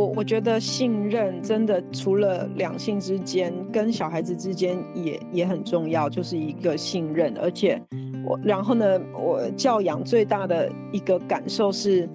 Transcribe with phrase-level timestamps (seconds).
[0.00, 7.36] 我我觉得信任真的除了两性之间，跟小孩子之间也也很重要，就是一个信任。
[7.36, 7.78] 而且
[8.24, 12.08] 我然后呢，我教养最大的一个感受是，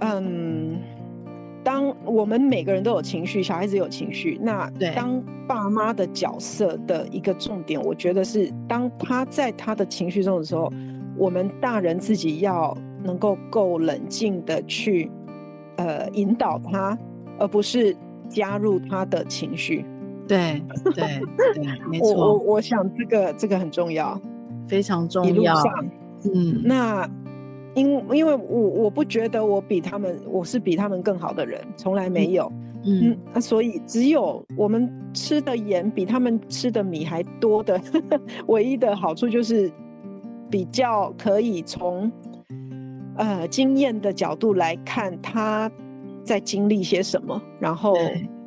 [0.00, 0.80] 嗯，
[1.62, 10.72] 当我们每个人都有情绪，小孩子有情绪，那当爸妈的角色的一个重点，我觉得是当他在他的情绪中的时候，
[11.16, 15.08] 我们大人自己要能够够冷静的去。
[15.78, 16.98] 呃，引导他，
[17.38, 17.96] 而不是
[18.28, 19.84] 加入他的情绪。
[20.26, 20.60] 对
[20.94, 21.22] 对
[21.54, 22.14] 对，没 错。
[22.14, 24.20] 我我想这个这个很重要，
[24.66, 25.30] 非常重要。
[25.30, 25.86] 一路上，
[26.34, 27.08] 嗯，那
[27.74, 32.52] 因因为我我不觉得我比他们，我是比他们更好的人，从来没有。
[32.84, 37.80] 嗯，那、嗯、所以只有我们吃的盐比他们吃的米还多的，
[38.48, 39.70] 唯一的好处就是
[40.50, 42.10] 比较可以从。
[43.18, 45.70] 呃，经验的角度来看，他
[46.24, 47.96] 在经历些什么，然后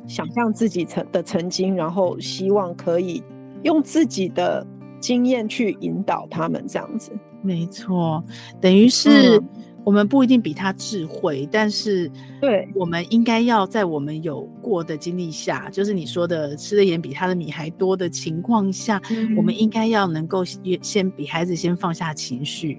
[0.06, 3.22] 想象自己曾的曾经，然后希望可以
[3.62, 4.66] 用自己的
[4.98, 7.12] 经验去引导他们，这样子。
[7.42, 8.24] 没错，
[8.60, 9.42] 等于是
[9.84, 22.78] 我们不一定比他智慧，嗯、但是对，我们应该要在我们有过的经历下，就是你说的吃的盐比他的米还多的情况下，嗯、我们应该要能够先比孩子先放下情绪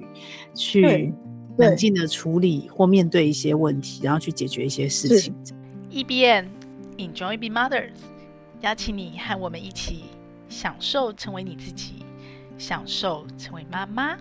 [0.56, 1.14] 去。
[1.58, 5.34] 冷静的处理或面对一些问题，然后去解决一些事情。
[5.90, 6.50] E B N
[6.98, 7.92] Enjoy Being Mothers，
[8.62, 10.06] 邀请你和我们一起
[10.50, 12.04] 享受成为你自己，
[12.58, 14.18] 享受成为妈妈。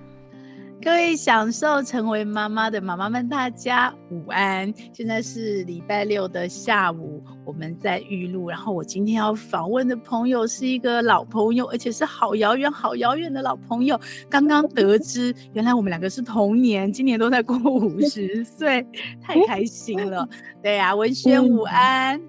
[0.85, 4.75] 各位享受成为妈妈的妈妈们，大家午安！
[4.93, 8.51] 现在是礼拜六的下午，我们在玉露。
[8.51, 13.97] 然后我今天要访问的朋友是一个老朋友，而且是好遥远、好遥远的老朋友。
[14.29, 18.85] 刚刚得知，原来我们两个是同年，今年都在过五十岁，
[19.21, 20.29] 太开心了。
[20.61, 22.21] 对呀、啊，文轩午安，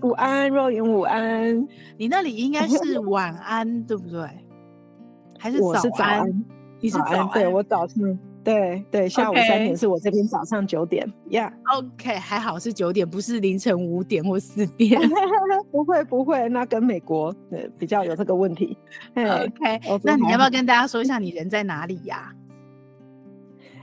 [0.00, 1.68] 午安，若云午安。
[1.98, 4.26] 你那里应该是晚安，对不对？
[5.38, 6.44] 还是早安？
[6.82, 7.12] 我是早安。
[7.12, 7.28] 你是早安？
[7.32, 11.52] 对，我早上，对对，下午三点是我这边早上九点呀。
[11.64, 11.78] Okay.
[11.78, 12.12] Yeah.
[12.12, 15.00] OK，还好是九点，不是凌晨五点或四 点。
[15.70, 18.76] 不会不会，那跟美国对比较有这个问题。
[19.14, 22.32] OK，那你要不要跟大家说一下你人在哪里呀？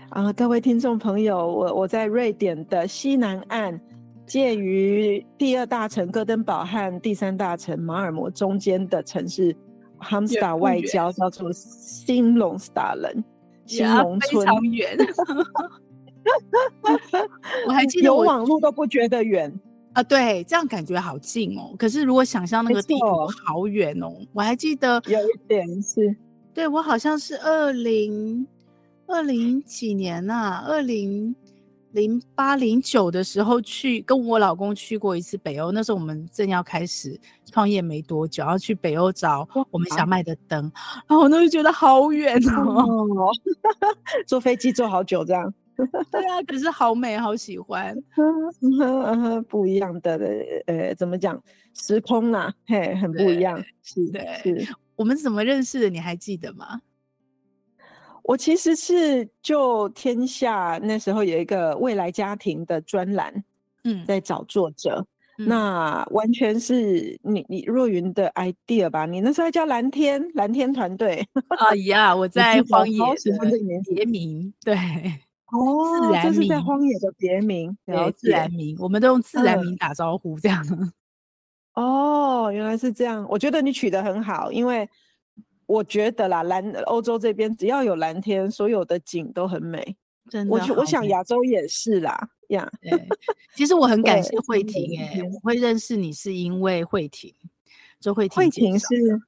[0.09, 3.79] 啊、呃，各位听众朋友，我我在瑞典的西南岸，
[4.25, 9.55] 介于第二大城哥登堡和第三大城马尔摩中间的城市。
[9.99, 13.23] 哈姆斯塔外交叫做新隆斯达人，
[13.65, 14.97] 新农村，非常远。
[17.67, 19.51] 我还记得我有网络都不觉得远
[19.93, 21.73] 啊，对，这样感觉好近哦。
[21.77, 23.05] 可是如果想象那个地图
[23.45, 26.15] 好远哦，我还记得有一点是，
[26.53, 28.45] 对我好像是二零
[29.07, 31.35] 二零几年呐、啊，二零。
[31.91, 40.71] 零八零九的时候去跟我老公去过一次北欧，那时候我们正要开始创业没多久，然后去北欧找我们想卖的灯，
[41.07, 43.31] 然后我那就觉得好远哦，
[44.27, 45.53] 坐飞机坐好久这样。
[46.11, 47.95] 对啊，可是好美，好喜欢。
[49.47, 50.19] 不一样的
[50.65, 51.41] 呃，怎么讲
[51.73, 52.53] 时空啊？
[52.67, 53.63] 嘿，很不一样。
[53.81, 54.67] 是的，是。
[54.97, 55.89] 我们怎么认识的？
[55.89, 56.81] 你还记得吗？
[58.29, 63.43] 我其实是就天下那时候有一个未来家庭的专栏，
[63.85, 65.03] 嗯，在找作者，
[65.39, 69.07] 嗯、那完全是你你若云的 idea 吧？
[69.07, 80.63] 你那时候叫蓝天蓝天团队啊 呀，我 在荒野的别名，对，哦，自然名，这是在荒野的别名，然后自然名，我们都用自然名打招呼这样。
[81.73, 84.87] 哦，原来是这样，我觉得你取得很好，因为。
[85.69, 89.95] 我觉得啦，蓝欧洲这边只要有蓝天，所有的景都很美。
[90.27, 92.67] 真的，我我想亚洲也是啦，呀。
[92.81, 93.07] 对，
[93.55, 97.31] 其实我很感谢慧婷诶，我会认识你是因为慧婷，
[97.99, 98.37] 周慧婷。
[98.37, 99.21] 慧婷是，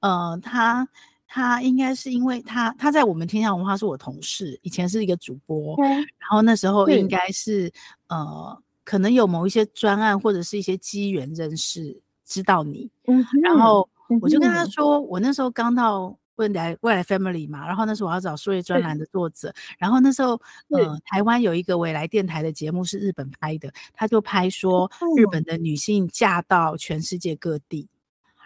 [0.00, 0.84] 呃，她
[1.28, 7.72] 她应该是因为她她在我们天下文化是我同事，以前是一个主播，嗯、然后那时候应该是
[8.08, 13.88] 呃，可能有某一些专案或者是一些机缘认识，知道你，嗯、然后。
[14.20, 20.32] 我就跟他说，我那时候刚到未来未来 Family 嘛，然后那时候我要找数位专栏的作者，然后那时候
[20.70, 27.88] 呃台湾有一个未来电台的节目是日本拍的，他就拍说日本的女性嫁到全世界各地，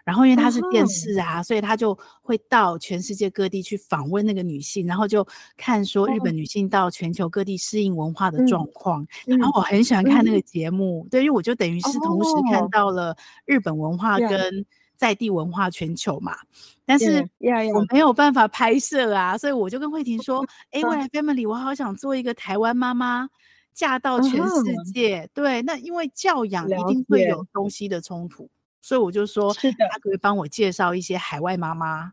[0.04, 5.26] 然后因为他是电视啊，所以他就会到全世界各地去访问那个女性，然后就
[5.56, 13.16] 看说日本女性到全球各地适应文化的状况，然后我很喜欢看那个节目，对，因为我就等于是同时看到了
[13.46, 14.64] 日本文化跟。
[14.98, 16.36] 在地文化全球嘛，
[16.84, 17.26] 但是
[17.72, 17.86] 我。
[17.90, 23.26] 没有办法拍摄啊，所以我就跟慧婷说：“哎、欸，未来 Family，我好想做一个台湾妈妈
[23.72, 28.50] 嫁到全世界，嗯、对，那因为教养一定会有东西的冲突，
[28.82, 32.12] 所以我就说，他可以帮我介绍一些海外妈妈，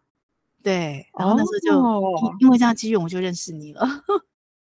[0.63, 3.85] 对，然后那时候就、哦、因为这样机缘，我就认识你了。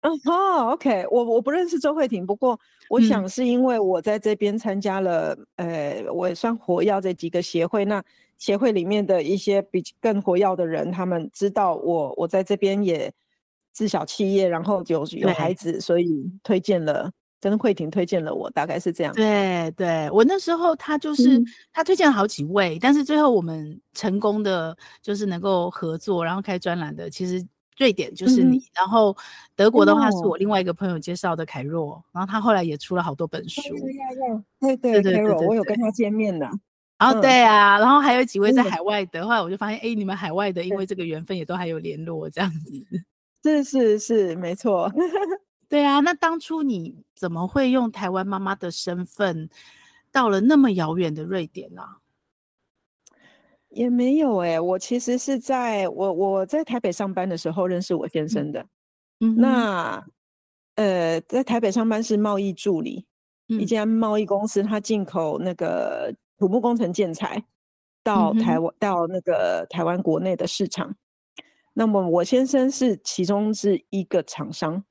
[0.02, 2.58] 嗯，好，OK，我我不认识周慧婷，不过
[2.88, 8.02] 我想是因为我在这边参加了，嗯、呃，我也算活跃这几个协会，那
[8.38, 13.12] 协会里面的一些比更活跃的人，他们知道我我在这边也
[13.72, 16.08] 自小企业，然后有有孩子，所以
[16.42, 19.12] 推荐了，跟慧婷推荐了我，大概是这样。
[19.14, 21.44] 对对，我那时候他就是、嗯、
[21.74, 27.46] 他推荐了好几位，但是最后我们成功的就是能够合作，然后开专栏的，其实。
[27.76, 29.16] 瑞典就是你，嗯、然后
[29.56, 33.62] 德国的话是我另外一个朋友介绍的凯若，哦、然后他后来也出了好多本书。
[34.60, 36.50] 对对对，凯若，我有跟他见面的。
[36.98, 42.72] 然后对啊，然后还有几位在海外的，后来我就发现，哎，你们海外的因为这个缘分也都还有联络这样子。
[43.42, 44.92] 是是是，没错。
[45.66, 49.48] 对啊，那当初你怎么会用台湾妈妈的身份
[50.12, 51.96] 到了那么遥远的瑞典呢、啊？
[53.70, 58.64] 也没有哎、欸，我其实是在我我在台北上班的时候认识我先生的。
[59.20, 60.04] 嗯，那
[60.76, 63.06] 呃，在台北上班是贸易助理，
[63.48, 67.44] 嗯、一家贸易公司，他进口那个土木工程建材
[68.02, 70.94] 到台湾、嗯、到那个台湾国内的市场。
[71.72, 74.82] 那么我先生是其中是一个厂商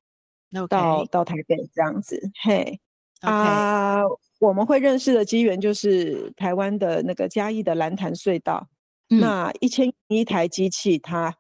[0.69, 2.31] 到到台北这样子。
[2.41, 2.79] 嘿，
[3.21, 4.04] 啊。
[4.04, 8.66] Uh, 我们会认识的机缘就是台湾的那个嘉义的兰潭隧道，
[9.10, 11.36] 嗯、那一千一台机器，它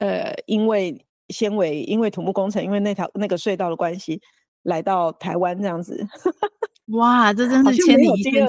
[0.00, 4.20] 呃因为纤维，因为土木工程，因为那条那个隧道的关系，
[4.64, 6.06] 来到台湾这样子。
[6.92, 8.46] 哇，这真是千里一线，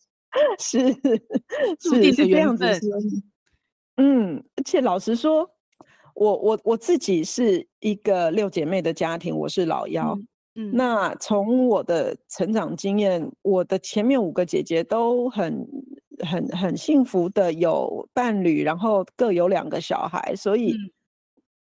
[0.58, 0.90] 是
[1.78, 2.64] 是是这样子。
[3.98, 5.46] 嗯，而且老实说，
[6.14, 10.14] 我我我自己是一个六姐妹的家庭，我是老幺。
[10.14, 10.26] 嗯
[10.72, 15.64] 那从我的成长经验，我的前面五个姐姐都很、
[16.26, 20.74] 很、很幸福的有伴侣，然后各有两个小孩，所以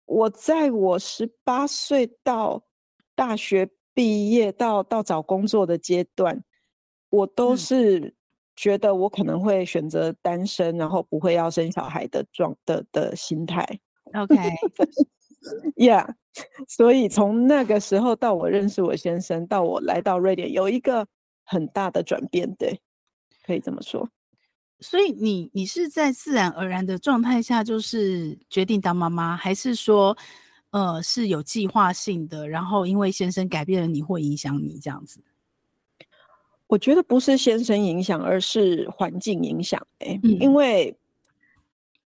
[0.05, 2.61] 我在我十八岁到
[3.14, 6.43] 大学毕业到到找工作的阶段，
[7.08, 8.12] 我都是
[8.56, 13.64] 觉得我可能会选择单身，然后不会要生小孩的状的的心态。
[14.14, 14.37] OK。
[15.77, 16.15] Yeah，
[16.69, 21.06] 所以从那个时候到我认识我先生，到我来到瑞典，有一个
[21.44, 22.81] 很大的转变，对，
[23.44, 24.09] 可以这么说。
[24.81, 30.17] 所以你你是在自然而然的状态下，就是决定当妈妈，还是说，
[30.71, 32.49] 呃，是有计划性的？
[32.49, 35.21] 然后因为先生改变了你，或影响你这样子？
[36.67, 39.85] 我觉得不是先生影响，而是环境影响。
[39.99, 40.97] 哎，嗯，因为。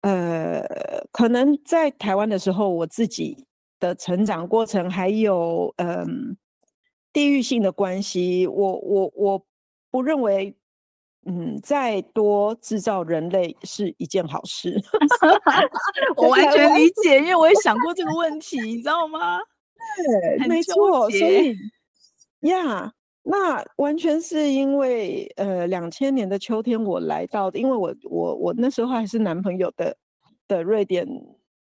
[0.05, 0.62] 呃，
[1.11, 3.47] 可能在台湾的时候，我自己
[3.81, 6.06] 的成长过程还有嗯、呃、
[7.11, 9.47] 地域性的关系，我我我
[9.91, 10.55] 不认为
[11.25, 14.79] 嗯再多制造人类是一件好事。
[16.17, 19.39] 我完全理解，因为我也想过这个问题，你知道吗？
[20.39, 21.56] 对，没错，所以
[22.41, 22.93] 呀。
[23.26, 29.97] 那完全是因为，呃，两千年的秋天我来到，因为我我我那时候还是男朋友的
[30.47, 31.09] 的瑞典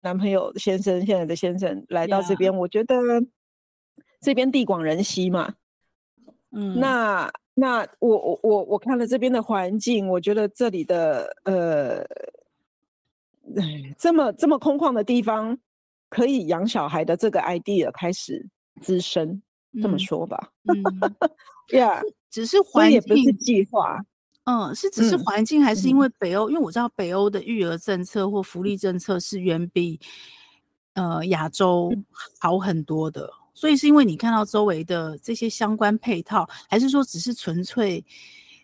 [0.01, 2.97] 男朋友先生，现在的先生来到这边.我觉得
[4.19, 5.53] 这边地广人稀嘛，
[6.51, 12.05] 嗯，那那我我我我看了这边的环境，我觉得这里的呃，
[13.97, 15.57] 这么这么空旷的地方
[16.09, 18.45] 可以养小孩的这个 idea 开始
[18.81, 19.41] 滋生。
[19.81, 20.83] 这么说吧，嗯，
[21.69, 23.99] 呀，只是环境也不是计划，
[24.43, 26.49] 嗯，是只是环境，还是因为北欧？
[26.49, 29.99] 嗯、因为我知道北欧的育儿政策或福利政策是远比
[30.93, 31.93] 呃亚洲
[32.39, 38.03] 好很多的，嗯、所以是因为你看到周围的这些相关配套，还是说只是纯粹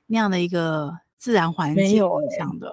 [0.08, 1.84] 那样的一个自然环境？
[1.84, 2.72] 没有这样的。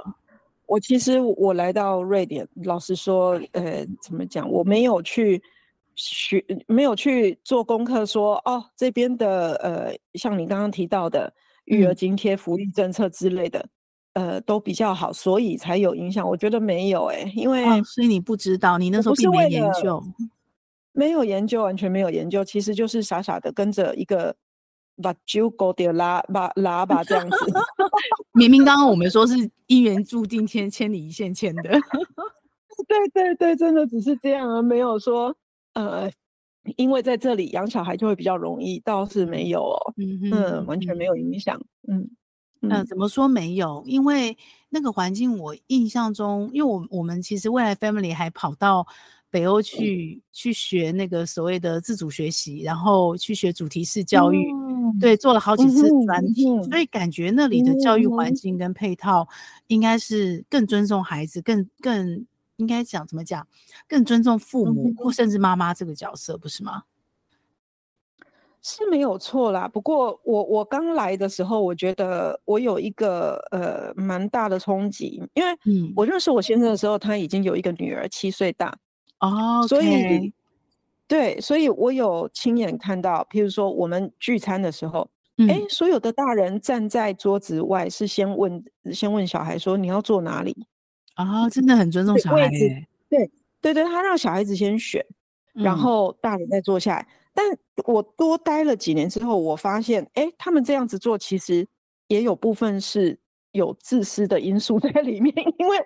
[0.66, 4.50] 我其实我来到瑞典，老实说，呃，怎么讲？
[4.50, 5.40] 我没有去。
[5.96, 11.32] 学没有去做功课说，说哦，这边的呃，像你刚刚提到的
[11.64, 13.66] 育儿津贴、福利政策之类的，
[14.12, 16.28] 嗯、呃，都比较好，所以才有影响。
[16.28, 20.02] 我觉得没有哎、欸，因为、哦、所以你不知道，你那时候并没研究，
[20.92, 24.36] 没有研究，完全没有研究，其实就是傻傻的跟着一个
[25.02, 27.36] 把酒勾掉拉把拉吧这样子。
[28.32, 29.34] 明明刚刚我们说是
[29.66, 31.62] 一元注定千千里一线牵的，
[32.86, 35.34] 对对对，真的只是这样，而没有说。
[35.76, 36.11] 呃，
[36.76, 39.76] 因为在这里养小孩就会比较容易，倒是没有哦，
[40.33, 42.09] 嗯完全没有影响，嗯，
[42.62, 43.83] 嗯、呃、怎么说没有？
[43.87, 44.35] 因为
[44.71, 48.87] 那个环境，我印象中，因为我我们其实未来 family 还跑到
[49.30, 59.28] 北欧去、嗯、去学那个所谓的自主学习，然后去学主题式教育，嗯、对，做了好几次专题，嗯、所以感觉那里的教育环境跟配套
[59.66, 62.25] 应该是更尊重孩子，更更
[62.56, 63.46] 应该讲怎么讲，
[63.88, 66.84] 更尊重父母、嗯、或甚至妈妈这个角色，不是吗？
[68.68, 75.56] 是没有错啦，不过我我刚来的时候，我觉得我有一个呃蛮大的冲击，因为
[75.94, 78.76] 我认识我先生的时候，他已经有一个女儿七岁大
[79.20, 80.32] 哦.所以
[81.06, 85.08] 对，所以我有亲眼看到，譬如说我们聚餐的时候，
[85.48, 90.66] 哎、嗯，所有的大人站在桌子外是先问先问小孩说你要坐哪里
[91.16, 92.58] 啊、哦，真的很尊重小孩，子
[93.11, 93.30] 对
[93.61, 95.04] 对对，他让小孩子先选，
[95.52, 97.02] 然后大人再坐下来。
[97.02, 97.06] 嗯
[97.37, 97.44] 但
[97.85, 101.68] 我多待了几年之后，我发现，哎、欸，他们这样子做其实
[102.08, 103.14] 也有部分是
[103.52, 105.76] 有自私的因素在里面， 因为，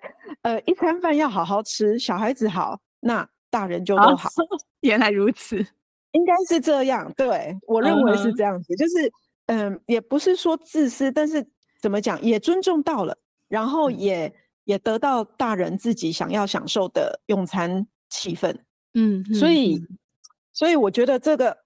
[0.43, 4.29] 呃，一餐饭要好好吃，小孩子好，那大人就都好。
[4.29, 4.47] 哦、
[4.83, 5.57] 原来如此，
[6.13, 7.13] 应该是这样。
[7.17, 8.79] 对，我认为是这样子，uh.
[8.79, 9.13] 就是，
[9.47, 11.45] 嗯、呃，也不是说自私，但是
[11.83, 13.19] 怎么讲，也尊重到了，
[13.49, 14.33] 然后也、嗯、
[14.71, 18.57] 也得到大人自己想要享受的用餐气氛。
[18.95, 19.79] 嗯，所以。
[20.53, 21.57] 所以我觉得这个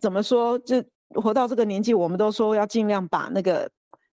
[0.00, 0.58] 怎么说？
[0.60, 0.82] 就
[1.22, 3.70] 活到这个年纪，我们都说要尽量把那个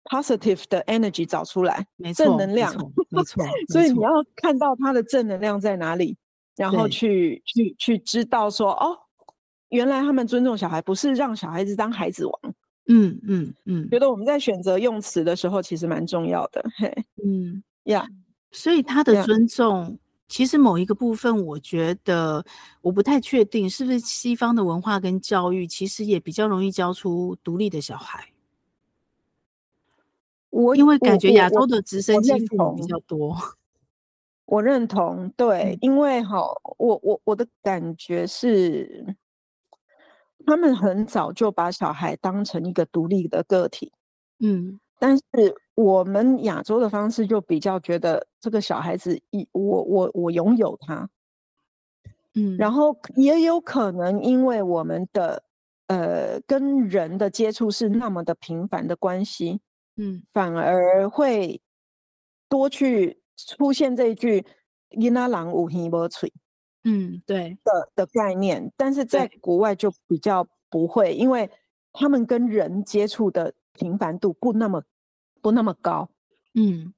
[0.05, 2.74] positive 的 energy 找出来，正能量，
[3.09, 3.45] 没错。
[3.71, 6.17] 所以你要看到他的正能量在哪里，
[6.57, 8.98] 然后去去去知道说，哦，
[9.69, 12.33] 原来他们尊重小孩，不是让小孩子当孩子王。
[12.88, 16.65] 嗯嗯嗯，觉得我们在选择用词的时候，其实蛮重要的。
[16.77, 16.91] 嘿，
[17.24, 18.09] 嗯呀，yeah,
[18.51, 19.98] 所以他的尊重。
[20.27, 22.46] 其实某一个部分，我觉得
[22.82, 28.32] 我不太确定是不是西方的文化跟教育，其实也比较容易教出独立的小孩。
[30.51, 33.36] 我因为感觉亚洲的直升机父母比较多。
[34.46, 36.39] 我认同，对，因为哈，
[36.77, 39.15] 我我我的感觉是，
[40.46, 43.91] 他们很早就把小孩当成一个独立的个体。
[44.39, 44.79] 嗯。
[45.00, 45.24] 但是
[45.79, 51.09] 我们亚洲的方式就比较觉得这个小孩子一我我我拥有他，
[52.36, 55.41] 嗯，然后也有可能因为我们的
[55.88, 59.62] 呃跟人的接触是那么的频繁的关系，
[59.95, 61.62] 嗯，反而会
[62.50, 64.45] 多去出现这一句
[65.00, 66.33] “囡仔人有耳无嘴”，
[66.83, 67.57] 嗯，对。
[67.63, 71.50] 的的概念，但是在国外就比较不会，因为
[71.93, 73.53] 他们跟人接触的。
[73.71, 74.83] 频繁度不那么
[75.41, 76.10] 不那么高，
[76.53, 76.93] 嗯，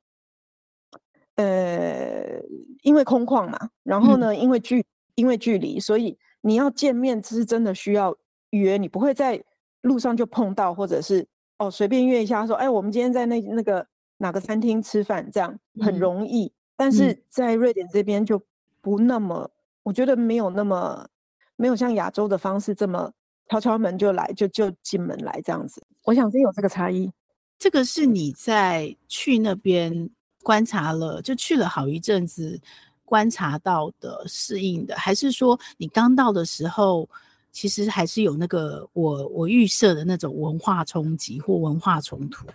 [1.36, 2.42] 呃，
[2.84, 8.16] 因为空旷嘛，然后呢，嗯、因为距因为距离，所以你要见面是真的需要
[8.52, 9.44] 约，你不会在
[9.82, 13.86] 路上就碰到，或者是哦随便约一下说，哎，我们今天在那那个
[14.18, 16.46] 哪个餐厅吃饭，这样很容易。
[16.46, 18.42] 嗯、但是在瑞典这边就
[18.82, 19.50] 不那么，
[19.84, 21.08] 我觉得没有那么
[21.56, 23.12] 没有像亚洲的方式这么。
[23.50, 25.86] 敲敲门就来，就就进门来这样子。
[26.06, 27.12] 我想是有这个差异。
[27.62, 30.10] 这个是你在去那边
[30.42, 32.60] 观察了，就去了好一阵子，
[33.06, 37.08] 观察到的适应的，还是说你刚到的时候，
[37.52, 42.48] 其实还是有那个我我预设的那种文化冲击或文化冲突？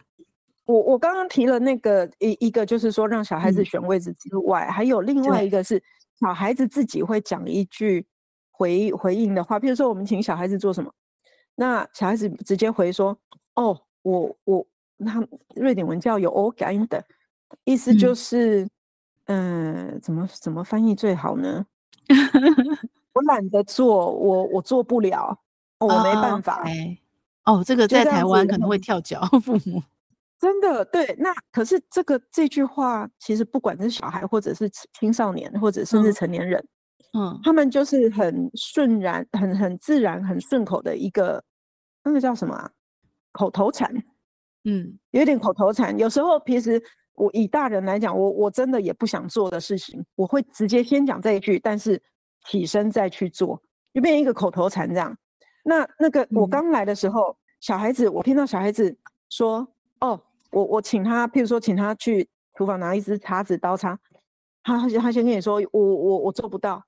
[0.65, 5.81] 我我刚刚提了那个一一个，就是说让小孩子选位置之外，嗯，还有另外一个是
[6.19, 8.05] 小孩子自己会讲一句。
[8.51, 10.91] 回回应的话，譬如说我们请小孩子做什么，
[11.55, 13.17] 那小孩子直接回说
[13.55, 14.67] ：“哦，我我
[14.97, 15.23] 那
[15.55, 17.05] 瑞典文叫有 o 感应的
[17.65, 18.69] 意思就是，
[19.27, 21.65] 嗯，呃、怎么怎么翻译最好呢？
[23.13, 25.39] 我懒得做，我我做不了，
[25.79, 26.65] 哦、我没办法。
[27.45, 29.83] 哦、这个在台湾可能会跳脚，父母
[30.39, 31.15] 真的对。
[31.19, 36.61] 那可是这个这句话，其实不管是小孩，或者是青少年，或者甚至成年人。
[36.61, 36.69] 嗯
[37.19, 41.43] 嗯，他们就是很顺然、很很自然、很顺口的一个，
[42.05, 42.71] 那个叫什么啊？
[43.33, 43.91] 口头禅。
[44.67, 45.97] 嗯，有点口头禅。
[45.99, 46.83] 有时候，其实
[47.15, 52.03] 我以大人来讲，我我真的也不想做的事情，我会直接先讲这一句，但是
[52.47, 53.61] 起身再去做，
[53.95, 55.17] 就变成一个口头禅这样。
[55.65, 58.95] 那那个我刚来的时候，嗯，小孩子，我听到小孩子
[59.31, 59.67] 说
[60.01, 60.21] ：“哦，
[60.51, 63.99] 我我请他，譬如说请他去厨房拿一支叉子、刀叉。”
[64.63, 66.83] 他他他先跟你说：“我我我做不到。”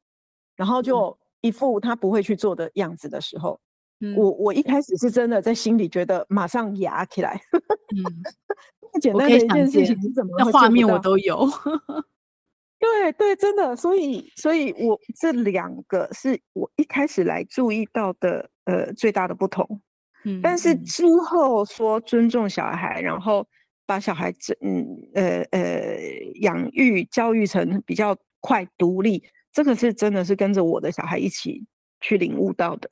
[0.57, 3.61] 然后就一副他不会去做的样子的时候，
[4.01, 7.41] 嗯、我我一开始是真的在心里觉得马上压起来。
[7.53, 8.03] 嗯，
[9.01, 11.47] 简单的一件事情，你怎么那画面我都有。
[12.81, 19.81] 对对，真的，所以所以我这两个是我一开始来注意到的呃最大的不同。
[20.25, 23.45] 嗯，但是之后说尊重小孩，然后
[23.85, 25.99] 把小孩子嗯呃呃
[26.41, 29.25] 养育教育成比较快独立。
[29.53, 31.67] 这个是真的是跟着我的小孩一起
[32.01, 32.89] 去领悟到的。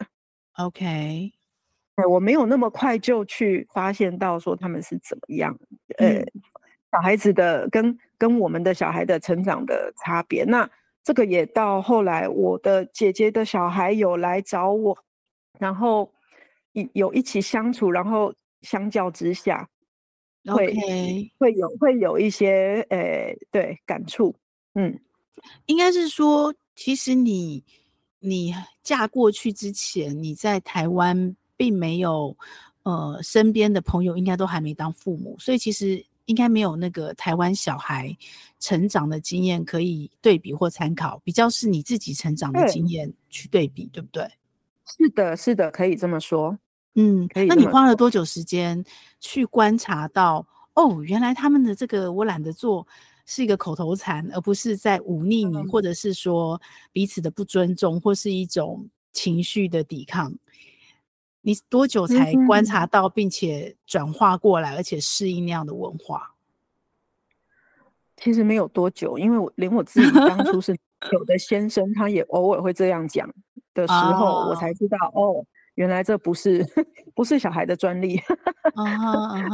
[0.56, 1.32] OK，
[2.08, 5.58] 我没有那么快就去发现到说他们是怎么样，
[5.98, 6.26] 呃，嗯、
[6.92, 10.44] 小孩子的跟跟我们的小孩的成长的差别。
[10.44, 10.68] 那
[11.02, 14.96] 这个也到后来，我的姐姐的小孩有来找我，
[15.58, 16.12] 然后
[16.72, 19.68] 有有一起相处，然后相较之下。
[20.46, 20.72] 会.
[21.38, 24.32] 会有会有一些呃对感触，
[24.76, 24.96] 嗯，
[25.66, 27.64] 应该是说，其实你
[28.26, 32.36] 你嫁过去之前，你在台湾并没有
[32.82, 38.16] 呃身边的朋友应该都还没当父母，所以其实应该没有那个台湾小孩
[38.58, 44.30] 成长的经验可以对比或参考，比较是你自己成长的经验去对比，对，对不对？
[44.84, 46.58] 是的，是的，可以这么说。
[46.94, 48.84] 嗯，可以那你花了多久时间
[49.20, 50.46] 去观察到？
[50.74, 52.86] 哦，原来他们的这个我懒得做
[53.26, 56.60] 是一个口头禅，而不是在忤逆你，嗯、或者是说
[56.92, 60.32] 彼此的不尊重，或是一种情绪的抵抗。
[61.42, 66.34] 你多久才观察到，并且转化过来，而且适应那样的文化？
[68.16, 70.76] 其实没有多久，因为我连我自己当初是
[71.12, 73.28] 有的先生，他也偶尔会这样讲
[73.74, 75.44] 的时候，哦、我才知道哦。
[75.74, 76.66] 原来这不是
[77.14, 78.16] 不是小孩的专利，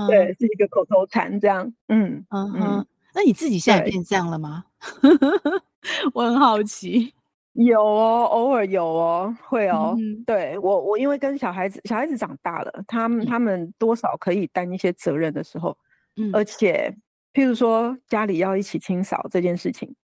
[0.09, 1.75] 对，是一个口头禅这样。
[1.89, 4.65] 嗯嗯嗯，那你自己现在变这样了吗？
[6.15, 7.13] 我很好奇。
[7.55, 9.97] 有哦，偶尔有哦，会哦。
[10.27, 15.77] 对我我因为跟小孩子小孩子长大了，他们他们多少可以担一些责任的时候，
[16.33, 16.95] 而且
[17.35, 19.95] 譬如说家里要一起清扫这件事情，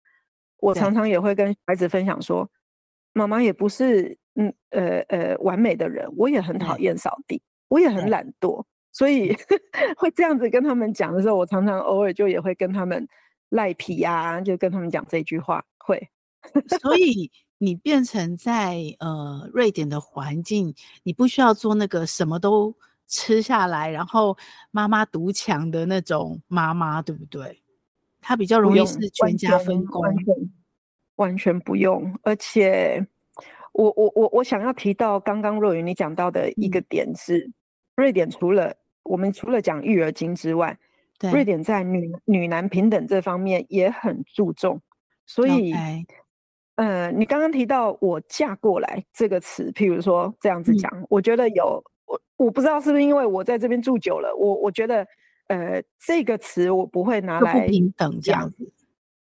[0.59, 2.49] 我常常也会跟孩子分享说，
[3.13, 4.17] 妈妈也不是。
[4.41, 9.37] 嗯呃呃，完美的人，我也很讨厌扫地，我也很懒惰，所以
[9.97, 13.07] 会这样子跟他们讲的时候，我常常偶尔就也会跟他们
[13.51, 15.65] 赖皮啊，就跟他们讲这句话。
[15.79, 16.11] 会，
[16.81, 22.75] 所以你变成在呃瑞典的环境，你不需要做那个什么都
[23.07, 24.37] 吃下来，然后
[24.71, 27.63] 妈妈独强的那种妈妈，对不对？
[28.21, 30.35] 她比较容易是全家分工，完全，
[31.17, 33.07] 完全不用，而且。
[33.73, 37.55] 我我我我想要提到刚刚若云你讲到的一个点是，嗯、
[37.99, 40.79] 瑞典除了我们除了讲育儿经之外，
[41.33, 44.81] 瑞典在女女男平等这方面也很注重。
[45.27, 46.07] 所以，Okay.
[46.77, 55.05] 呃，你刚刚提到我嫁过来这个词，譬如说这样子讲，嗯、我觉得有我我不知道是不是因为我在这边住久了，我我觉得
[55.49, 58.73] 呃这个词我不会拿来平等这样子，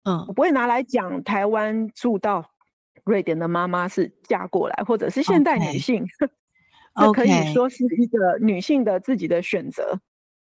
[0.05, 2.43] 嗯，我不会拿来讲台湾住到。
[3.03, 6.03] 瑞典的妈妈是嫁过来，或者是现代女性，
[6.95, 9.99] 这可以说是一个女性的自己的选择。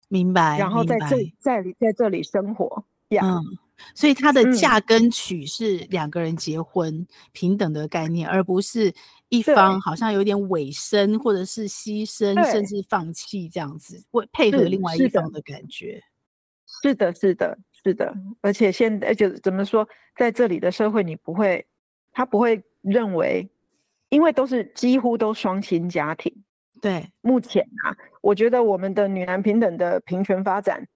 [0.08, 0.58] 明白。
[0.58, 3.42] 然后在这在在这里生活，嗯，
[3.94, 8.92] 所以她的嫁跟娶是两个人结婚、嗯、平等的概念，而不是
[9.28, 16.02] 一方好像有点委身或者是牺牲，甚至放弃这样子，为配合另外一方的感觉。
[16.82, 18.14] 是的，是的，是的。
[18.40, 21.66] 而且现在就怎么说，在这里的社会，你不会。
[22.10, 23.48] 他不会认为，
[24.08, 26.32] 因为都是几乎都双亲家庭。
[26.80, 30.86] 对，目前啊，我觉得我们的女男平等的平权发展，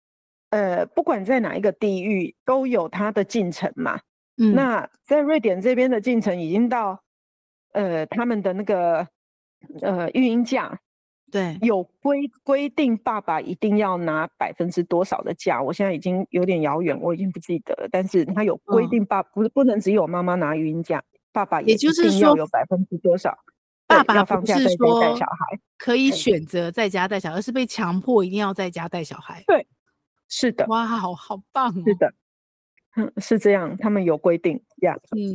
[0.51, 3.98] 呃，不管在哪一个地域，都有它的进程嘛。
[4.37, 7.03] 嗯，那在瑞典这边的进程已经到，
[7.72, 9.07] 呃，他们的那个
[9.81, 10.79] 呃育婴假，
[11.33, 17.88] 对，有规规定爸爸一定要拿百分之多少的假，我现在已经有点遥远，我已经不记得了。
[17.90, 21.03] 但是他有规定爸，爸不不能只有妈妈拿育婴假。
[21.33, 23.37] 爸爸也就是说有百分之多少，
[23.87, 29.42] 爸爸不是说带小孩可以选择在家带小孩，而是被强迫一定要在家带小孩。
[29.47, 29.66] 对，
[30.29, 30.66] 是的。
[30.68, 31.83] 哇，好好棒哦！
[31.87, 32.14] 是的，
[32.97, 34.97] 嗯，是这样，他们有规定呀。
[35.16, 35.35] 嗯。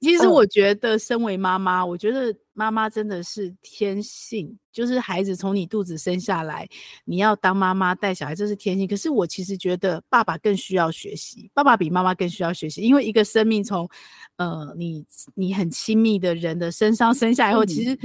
[0.00, 6.68] 其实我觉得，身为妈妈，我觉得妈妈真的是天性，就是孩子从你肚子生下来，
[7.04, 8.86] 你要当妈妈带小孩，这是天性。
[8.86, 13.88] 可是我其实觉得，爸爸更需要学习，爸爸比妈妈更需要学习，因为一个生命从，
[14.36, 17.98] 呃，你你很亲密的人的身上生下来后，其实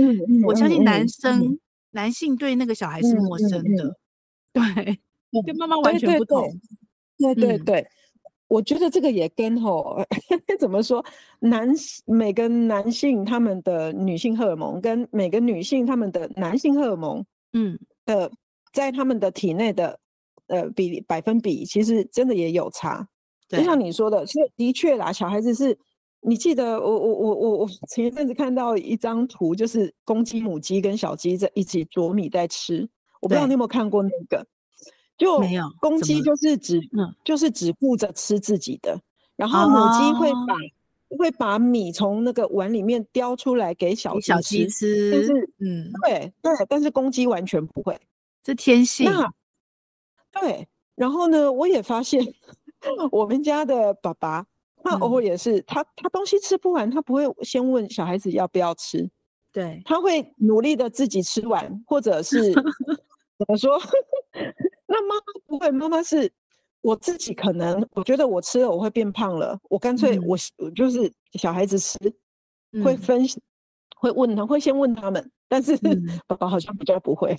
[0.46, 1.58] 我相信男生。
[1.92, 3.98] 男性对那个小孩是陌生的，
[4.54, 5.00] 对，
[5.44, 6.48] 跟妈妈完全不同，
[7.18, 7.34] 对。
[7.34, 7.88] 对对。
[8.50, 10.04] 我觉得这个也跟吼
[10.60, 11.06] 怎么说，
[11.40, 11.70] 男
[12.06, 18.30] 每个男性他们的女性荷尔蒙跟每个女性他们的男性荷尔蒙，嗯的
[18.74, 19.98] 在他们的体内的
[20.48, 23.08] 呃比例百分比，其实真的也有差。
[23.48, 25.78] 就像你说的，其实的确啦，小孩子是，
[26.22, 32.90] 你记得我我我我我前一阵子看到一张图，就是公鸡母鸡跟小鸡在一起啄米在吃，
[33.22, 34.46] 我不知道你有没有看过那个。
[35.20, 39.00] 就没有公鸡就是只嗯，就是只顾着吃自己的，
[39.36, 40.56] 然后母鸡会把
[41.18, 48.00] 会把米从那个碗里面叼出来给小鸡吃，小鸡吃，但是嗯，对对，但是公鸡完全不会，
[48.42, 49.12] 这天性。
[50.32, 52.26] 对，然后呢，我也发现
[53.12, 54.46] 我们家的爸爸，
[54.84, 59.10] 他偶尔也是，嗯、他他东西吃不完，他不会先问小孩子要不要吃，
[59.52, 62.54] 对，他会努力的自己吃完，或者是
[63.38, 63.82] 怎么说？
[64.92, 66.32] 那妈妈不会，妈妈是
[66.82, 71.98] 我自己，可能我觉得我吃了我会变胖了，我干脆我、嗯、就是小孩子吃，
[72.72, 73.24] 嗯、会分
[73.96, 77.38] 会问他，会先问他们，但是、嗯、 爸爸好像比较不会，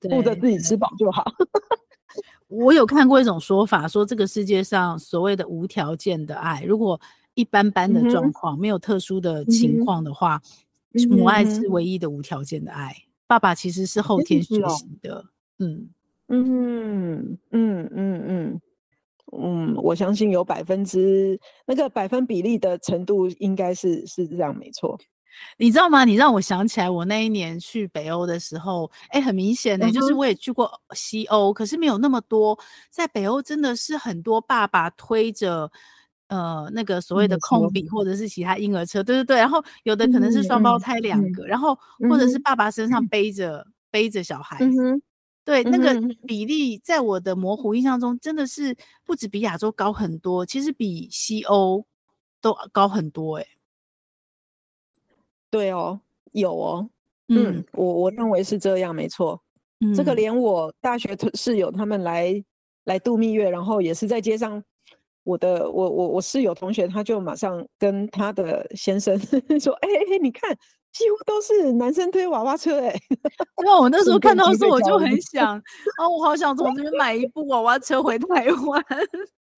[0.00, 1.24] 顾着自己吃饱就好。
[2.46, 7.00] 我有看过一种说法，说这个世界上所谓的无条件的爱，如果
[7.34, 10.40] 一般般的状况，嗯、没有特殊的情况的话，
[10.94, 12.94] 嗯、母爱是唯一的无条件的爱。
[13.26, 15.24] 爸爸其实是后天学习的，
[15.58, 15.88] 嗯
[16.30, 18.60] 嗯嗯嗯嗯
[19.32, 24.98] 嗯，我相信有百分之那个百分比例的程度，应该是是这样，没错。
[25.56, 26.04] 你知道吗？
[26.04, 32.58] 你让我想起来，我那一年去北欧的时候，哎，很明显呢、欸，就是我也去过西欧，可是没有那么多。
[32.90, 35.70] 在北欧真的是很多爸爸推着
[36.26, 39.36] 呃那个所谓的空比或者是其他婴儿车，对对对。
[39.36, 41.78] 然后有的可能是双胞胎两个，然后
[42.10, 45.00] 或者是爸爸身上背着背着小孩子，
[45.44, 45.94] 对，那个
[46.26, 51.84] 比例在我的模糊印象中，真的是不止比亚洲高很多，其实比西欧
[52.40, 53.48] 都高很多、欸，哎。
[55.50, 56.00] 对哦，
[56.32, 56.88] 有哦，
[57.28, 57.64] 嗯，嗯。
[57.72, 59.42] 我我认为是这样，没错。
[59.80, 62.44] 嗯，这个连我大学室友他们来
[62.84, 64.62] 来度蜜月，然后也是在街上，
[65.24, 69.18] 我的我我我室友同学他就马上跟他的先生
[69.58, 70.56] 说：“哎哎，你看，
[70.92, 72.80] 几乎都是男生推娃娃车。
[72.86, 72.94] ”哎，
[73.64, 75.56] 那我那时候看到的时候，我就很想，
[75.98, 78.84] 啊，我好想从这边买一部娃娃车回台湾。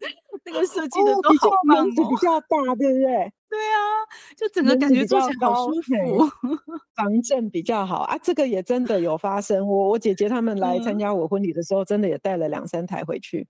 [0.45, 3.33] 那个设计的都好棒哦，比较大，对不对？
[3.49, 4.03] 对啊，
[4.37, 6.29] 就整个感觉坐起来好舒服，
[6.97, 8.19] 防震比较好啊。
[8.21, 13.47] 这个也真的有发生，我我姐姐他们来参加我婚礼的时候，真的也带了两三台回去。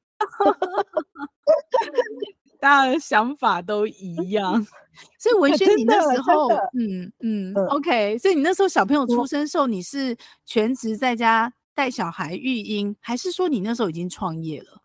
[2.63, 4.65] 大家的想法都一样，
[5.19, 6.49] 所以文轩，你那时候，
[6.79, 14.81] 嗯嗯，嗯，OK，所以你那时候小朋友出生时候，你是全职在家带小孩育婴，还是说你那时候已经创业了？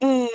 [0.00, 0.26] 呃，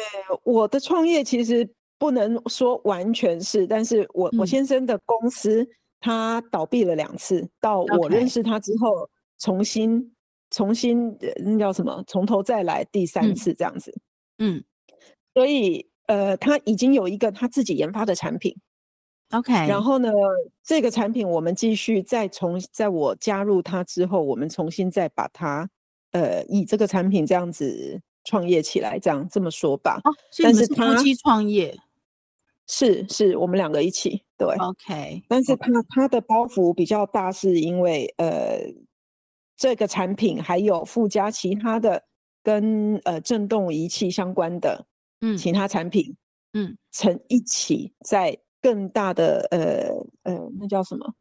[0.44, 5.68] 我的创业其实不能说完全是，但是我、嗯、我先生的公司
[6.00, 10.14] 他倒闭了两次，到我认识他之后，重新.
[10.50, 13.94] 重新那叫什么，从头再来第三次这样子。
[14.38, 14.64] 嗯，
[15.38, 18.56] 所以呃，他已经有一个他自己研发的产品
[19.30, 20.10] ，OK，然后呢，
[20.64, 25.70] 这个产品我们继续再从在我加入他之后，我们重新再把它
[26.12, 28.02] 呃以这个产品这样子。
[28.30, 30.02] 创业起来，这样这么说吧。
[30.04, 31.74] 哦，所以是夫妻创业？
[32.68, 34.22] 是是，我们两个一起。
[34.38, 35.24] 对，OK。
[35.30, 38.60] 但是他他的包袱比较大，是因为呃，
[39.56, 42.04] 这个产品还有附加其他的
[42.44, 44.86] 跟呃震动仪器相关的
[45.22, 45.38] 嗯。
[45.38, 46.16] 其他产品
[46.54, 51.14] 嗯，成一起在更大的呃呃那叫什么？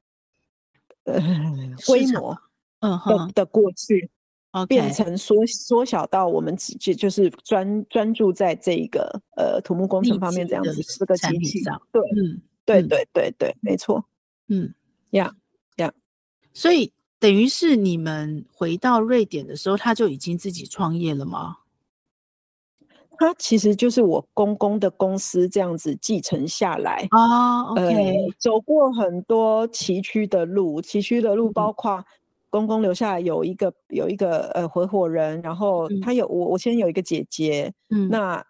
[1.05, 1.21] 呃
[1.87, 2.37] 规模
[2.81, 4.11] 嗯的的过去。
[4.53, 4.67] Okay.
[4.69, 14.03] 变成缩缩小到我们只就就是专专注在这个呃土木工程方面这样子四个机器上，对，嗯，对对对对，没错，
[14.49, 14.73] 嗯，
[15.11, 15.31] 呀
[15.77, 15.93] 呀，
[16.55, 21.59] 所以等于是你们回到瑞典的时候，他就已经自己创业了吗？
[23.19, 32.05] 他其实就是我公公的公司这样子继承下来啊，oh, OK，呃，走过很多崎岖的路，崎岖的路包括。
[32.49, 38.43] 公公留下来有一个有一个呃合伙人，然后他有、嗯、我我先有一个姐姐，嗯，那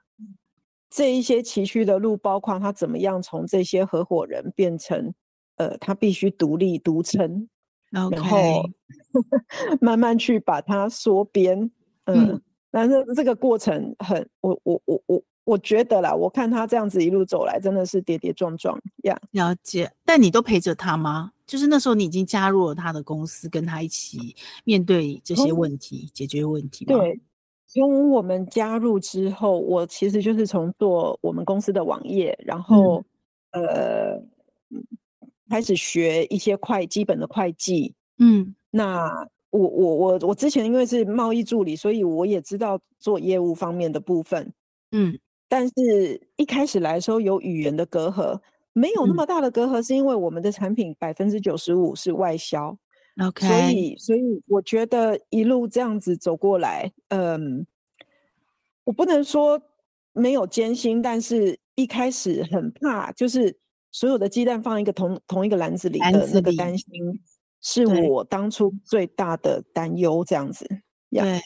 [0.91, 5.13] 这一些崎岖的路，包括他怎么样从这些合伙人变成
[5.57, 7.49] 呃他必须独立独撑.
[7.91, 8.63] 然后
[9.81, 11.59] 慢慢去把它缩编，
[12.05, 19.19] 嗯，嗯但是这个过程很我我我我我觉得啦，我看他这样子一路走来，真的是跌跌撞撞呀。
[19.33, 19.51] Yeah.
[19.51, 21.33] 了解，但你都陪着他吗？
[21.47, 26.85] 就是那时候你已经加入了他的公司，跟他一起面对这些问题，嗯、解决问题。
[26.85, 27.21] 对，
[27.69, 33.05] 从我们加入之后，我其实就是从做我们公司的网页，然后、
[33.53, 34.23] 嗯、呃
[35.49, 37.95] 开始学一些会基本的会计。
[38.19, 44.53] 嗯，那我我我我之前因为是贸易助理，所以我也知道做业务方面的部分。
[44.93, 48.39] 嗯，但是一开始来的时候有语言的隔阂。
[48.79, 52.77] 没有那么大的隔阂，是因为我们的产品百分之九十五是外销
[53.27, 57.67] ，OK，所以所以我觉得一路这样子走过来，嗯，
[58.85, 59.59] 我不能说
[60.13, 63.57] 没有艰辛，但是一开始很怕，就是
[63.93, 66.87] 所有的鸡蛋放一个同同一个篮子里的那个担心，
[67.69, 70.25] 是我当初最大的担忧。
[70.25, 70.65] 这样子，
[71.11, 71.41] 对。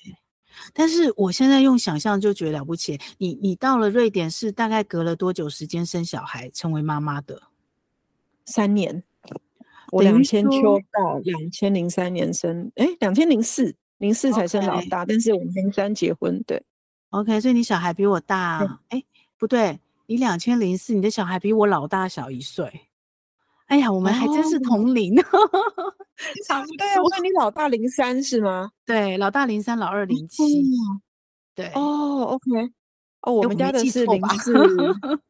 [0.74, 3.00] 但是我现在用想象就觉得了不起。
[3.16, 7.40] 你你到了瑞典是大概隔了多久时间生小孩成为妈妈的？
[8.44, 9.02] 三年。
[9.92, 16.62] 我两千秋到两千零三年生，哎，两千零四零四才生老大.但是我们零三结婚，对。
[17.08, 19.02] OK，所以你小孩比我大，哎，
[19.38, 22.89] 不对，你两千零四，你的小孩比我老大小一岁。
[23.70, 25.18] 哎呀，我们还真是同龄。
[25.20, 25.24] 哦、
[26.46, 26.76] 差不多。
[26.76, 28.70] 对啊，我看你老大零三是吗？
[28.84, 30.42] 对，老大零三，老二零七。
[31.54, 31.68] 对。
[31.74, 32.50] 哦，OK。
[33.22, 34.52] 哦，我们家的是零四。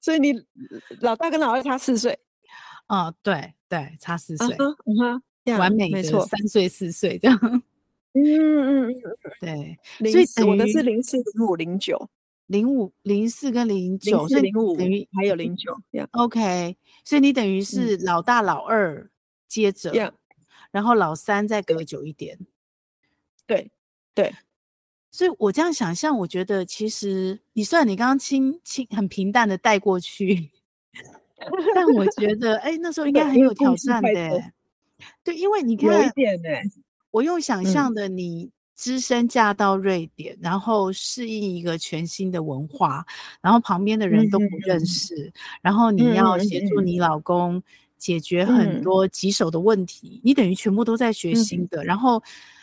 [0.00, 0.32] 所以你
[1.00, 2.18] 老大跟老二差四岁。
[2.88, 7.38] 哦，对对，差四岁，嗯哼，完美没错三岁四岁这样，
[8.14, 8.94] 嗯嗯嗯，
[9.40, 9.76] 对，
[10.32, 12.08] 所以我的是零四零五零九，
[12.46, 15.76] 零五零四跟零九，所以零五等于还有零九
[16.12, 19.10] ，OK，所以你等于是老大老二
[19.48, 20.12] 接着，
[20.70, 22.38] 然后老三再隔久一点，
[23.46, 23.70] 对
[24.14, 24.34] 对，
[25.10, 30.50] 所以我这样想象，我觉得其实你算你刚刚轻轻很平淡的带过去。
[31.74, 34.52] 但我觉得，哎、欸，那时候应该很有挑战的，
[35.22, 36.48] 对，因为你看，有一点呢，
[37.10, 43.04] 我用想象的，你只身嫁到瑞典，嗯，然后适应一个全新的文化，
[43.40, 47.62] 然后旁边的人都不认识，嗯、然后你要协助你老公
[47.96, 51.66] 解决很多棘手的问题，嗯、你等于全部都在学新。
[51.68, 52.22] 的，嗯、然后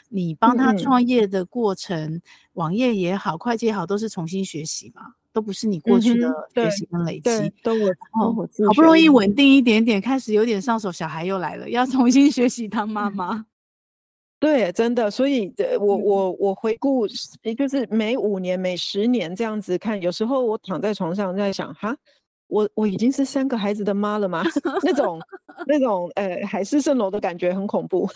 [0.10, 2.22] 你帮他创业的过程，嗯、
[2.54, 5.02] 网页也好，会计也好，都是重新学习嘛。
[5.34, 7.90] 都不是你过去的学习跟累积，都我
[8.22, 13.44] 哦，好不容易稳定一点点，开始有点上手，小孩又来了，要重新学习当妈妈。
[14.44, 17.08] 对，真的，所以我我我回顾，
[17.44, 21.96] 也就是每五年、每十年这样子看，有时候我躺在床上在想，哈。
[22.54, 24.44] 我我已经是三个孩子的妈了吗？
[24.84, 25.20] 那种
[25.66, 28.08] 那种呃海市蜃楼的感觉很恐怖。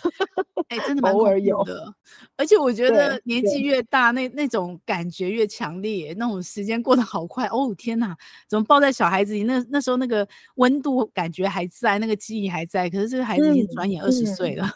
[0.68, 1.92] 哎、欸，真的蛮恐怖的。
[2.36, 7.46] 而且我觉得年纪越大，那那种感觉越强烈，那种时间过得好快。
[7.46, 8.16] 哦天哪，
[8.48, 9.42] 怎么抱在小孩子里？
[9.42, 12.88] 那那时候那个温度感觉还在，那个记忆还在。
[12.88, 14.70] 可是这个孩子已经转眼二十岁了。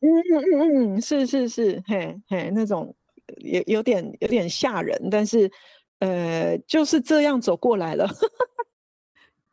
[0.00, 2.94] 嗯嗯嗯嗯，是是是，嘿嘿，那种
[3.38, 5.50] 有有点有点吓人，但是
[5.98, 8.08] 呃就是这样走过来了。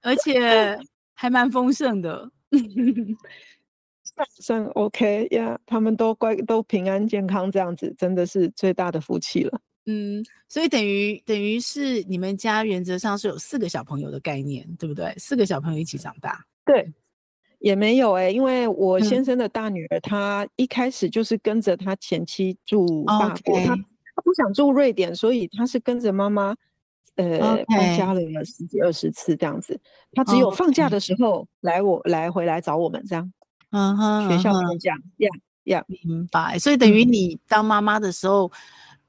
[0.04, 0.78] 而且
[1.13, 2.30] 还蛮丰盛的，
[4.39, 9.60] 算 OK 呀，yeah，他们都乖，都平安健康，这样子真的是最大的福气了。
[9.86, 15.13] 嗯，所以等于等于是你们家原则上是有四个小朋友的概念，对不对？
[15.18, 16.46] 四个小朋友一起长大。
[16.66, 16.89] 对，
[17.60, 23.84] 也没有哎、欸，因为我先生的大女儿，她一开始就是跟着她前妻住法国，她、okay.
[24.16, 26.56] 她不想住瑞典，所以她是跟着妈妈。
[27.15, 29.80] 呃，搬.家了十几二十次这样子，
[30.13, 33.32] 他只有放假的时候来我.来回来找我们这样。
[33.69, 35.30] 嗯哼，学校放假，呀
[35.65, 36.58] 呀，明白。
[36.58, 38.52] 所以等于你当妈妈的时候，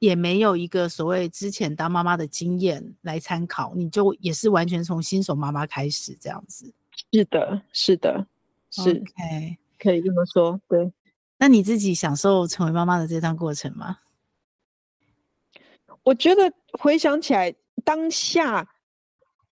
[0.00, 6.70] 也没有一个所谓之前当妈妈的经验来参考，你就也是完全从新手妈妈开始这样子。
[7.10, 8.26] 是的，是的，
[8.70, 9.56] 是，okay.
[9.78, 10.60] 可以这么说。
[10.68, 10.92] 对，
[11.38, 13.98] 那你自己享受成为妈妈的这段过程吗？
[16.02, 17.54] 我觉得回想起来。
[17.84, 18.66] 当下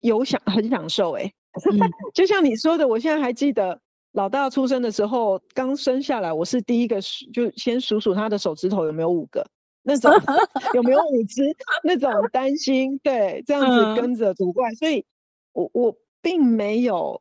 [0.01, 1.35] 有享很享受哎、欸，
[2.13, 3.79] 就像你说的，我现在还记得
[4.13, 7.01] 老大出生的时候，刚生下来，我是第一个
[7.33, 9.47] 就先数数他的手指头有没有五个，
[9.83, 10.11] 那种
[10.75, 11.43] 有没有五只，
[11.85, 15.05] 那种担心，对，这样子跟着主怪，所以
[15.53, 17.21] 我我并没有，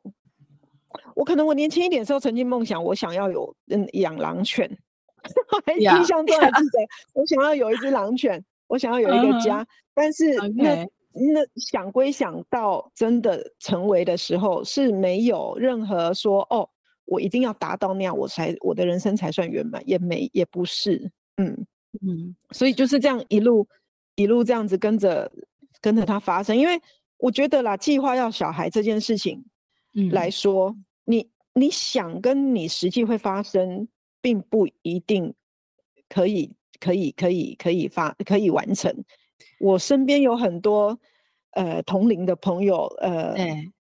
[1.15, 4.69] 我可能我年轻一点的时候曾经梦想我想要有嗯养狼犬，
[5.65, 6.79] 还印象中还记得
[7.13, 10.87] 我想要有一只狼犬，我想要有一个家，但是那。
[11.13, 16.69] 那想归想到真的成为的时候，是没有任何说哦，
[17.05, 21.65] 我一定要达到那样，我才我的人生才算圆满，也没也不是，嗯。
[22.07, 23.67] 嗯，所以就是这样一路
[24.15, 25.29] 一路这样子跟着
[25.81, 26.79] 跟着它发生，因为
[27.17, 29.43] 我觉得啦，计划要小孩这件事情
[30.09, 33.85] 来说，嗯、你你想跟你实际会发生，
[34.21, 35.33] 并不一定
[36.07, 38.89] 可以可以可以可以发可以完成。
[39.59, 40.97] 我身边有很多
[41.51, 43.35] 呃同龄的朋友，呃，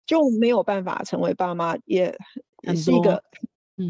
[0.07, 2.17] 就没有办法成为爸妈，也
[2.63, 3.23] 也是一个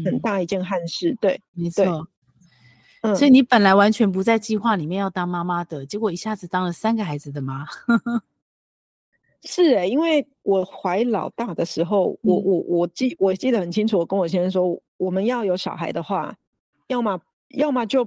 [0.05, 1.17] 很大一件憾事。
[1.21, 2.07] 对，没错。
[3.01, 7.65] 嗯，所以你本来完全不在计划里面要当妈妈的，结果一下子当了三个孩子的妈。
[9.45, 16.35] 是哎、欸，因为我怀老大的时候，我我我记我记得很清楚，我跟我先生说，我们要有小孩的话，
[16.87, 17.17] 要么
[17.51, 18.05] 要么就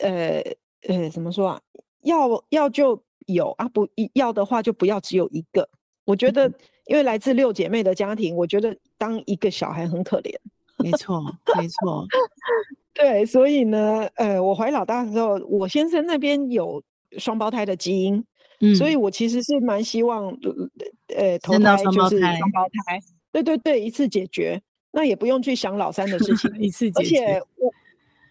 [0.00, 0.42] 呃
[0.88, 1.60] 呃怎么说啊，
[2.02, 3.02] 要要就。
[3.26, 5.66] 有啊，不要的话就不要只有一个。
[6.04, 6.52] 我觉得，
[6.86, 10.34] 因为来自六姐妹的家庭，我觉得当一个小孩很可怜。
[10.78, 11.22] 没错，
[11.56, 12.04] 没错。
[12.92, 16.82] 对，所以呢，呃，我怀老大的时候，我先生那边有
[17.16, 18.22] 双胞胎的基因，
[18.58, 20.26] 嗯，所以我其实是蛮希望，
[21.14, 22.98] 呃，投胎就是双胞胎。
[23.30, 24.60] 对对对，一次解决，
[24.90, 27.24] 那也不用去想老三的事情， 一次解决。
[27.24, 27.72] 而且我，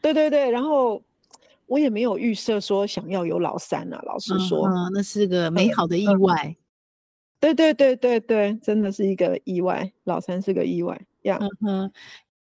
[0.01, 1.01] 对对对，然后
[1.71, 6.35] 我也没有预设说想要有老三啊，老实说，嗯，那是个美好的意外。
[6.47, 6.55] 嗯
[7.39, 11.39] 对对对对对，真的是一个意外，老三是个意外呀。
[11.41, 11.91] 嗯哼，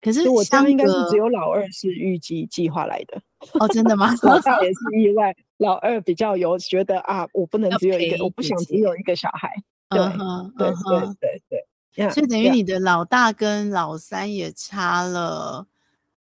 [0.01, 3.21] 可是我家应该是只有老二是预计计划来的。
[3.59, 4.15] 哦，真的吗？
[4.23, 9.51] 老大也是意外，老二比较有觉得啊，我不能只有一个，一我不想只有一个小孩。
[9.89, 11.65] 对、uh 对对对
[11.97, 15.67] 对，所以等于你的老大跟老三也差了，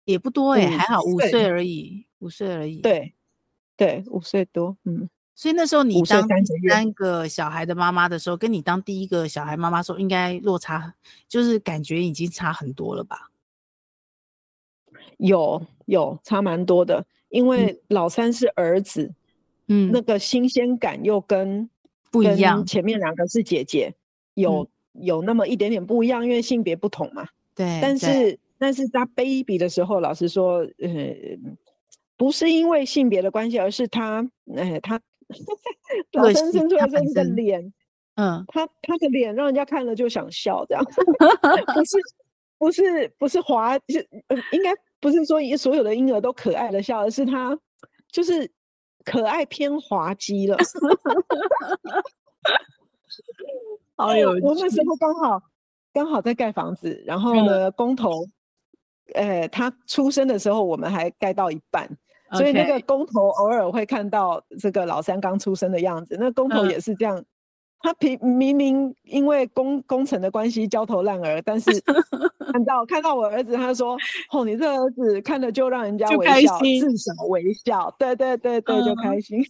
[0.06, 2.78] 也不多哎，还好五岁而已，五岁而已。
[2.80, 3.14] 对
[3.76, 5.10] 对，五岁多，嗯。
[5.36, 6.28] 所以那时候你当
[6.70, 10.94] 三个小孩的妈妈的时候，跟你当第一个小孩妈妈的时候，应该落差
[11.28, 13.32] 就是感觉已经差很多了吧？
[15.18, 19.12] 有有差蛮多的，因为老三是儿子，
[19.68, 21.68] 嗯，那个新鲜感又跟
[22.12, 23.92] 不一样，前面两个是姐姐，
[24.36, 24.62] 有、
[24.94, 27.28] 嗯、有那么一点点不一样，因为性别不同嘛。
[27.56, 30.90] 对，但是但是他 baby 的时候，老实说，呃，
[32.18, 35.00] 不是因为性别的关系，而是他，哎，他。
[36.14, 37.74] 老三生出来之后的脸，
[38.16, 40.86] 嗯，他他的脸让人家看了就想笑，这样
[41.74, 41.98] 不是
[42.60, 47.58] 不是不是滑，是呃，应该不是说所有的婴儿都可爱的笑，而是他
[48.12, 48.48] 就是
[49.06, 50.58] 可爱偏滑稽了。
[53.96, 55.42] 好有，我那时候刚好
[55.94, 58.28] 刚好在盖房子，然后呢，工头，
[59.16, 61.90] 呃，他出生的时候我们还盖到一半。
[62.34, 67.26] 所以那个工头偶尔会看到这个老三刚出生的样子，那工头也是这样，嗯、
[67.80, 71.70] 他平明明因为工工程的关系焦头烂额，但是
[72.52, 73.98] 看到看到我儿子，他说
[74.32, 79.42] ：“哦，你这儿子看了就让人家微笑，至少微笑。”对对对对，就开心。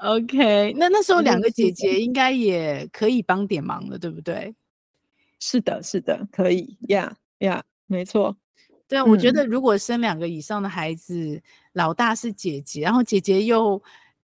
[0.00, 4.54] 嗯、OK，那那时候两个姐姐应该也可以帮点忙了，对不对？
[5.40, 8.36] 是的，是的，可以呀呀，没错。
[8.86, 13.80] 对啊，我觉得如果生两个以上的孩子，嗯，老大是姐姐，然后姐姐又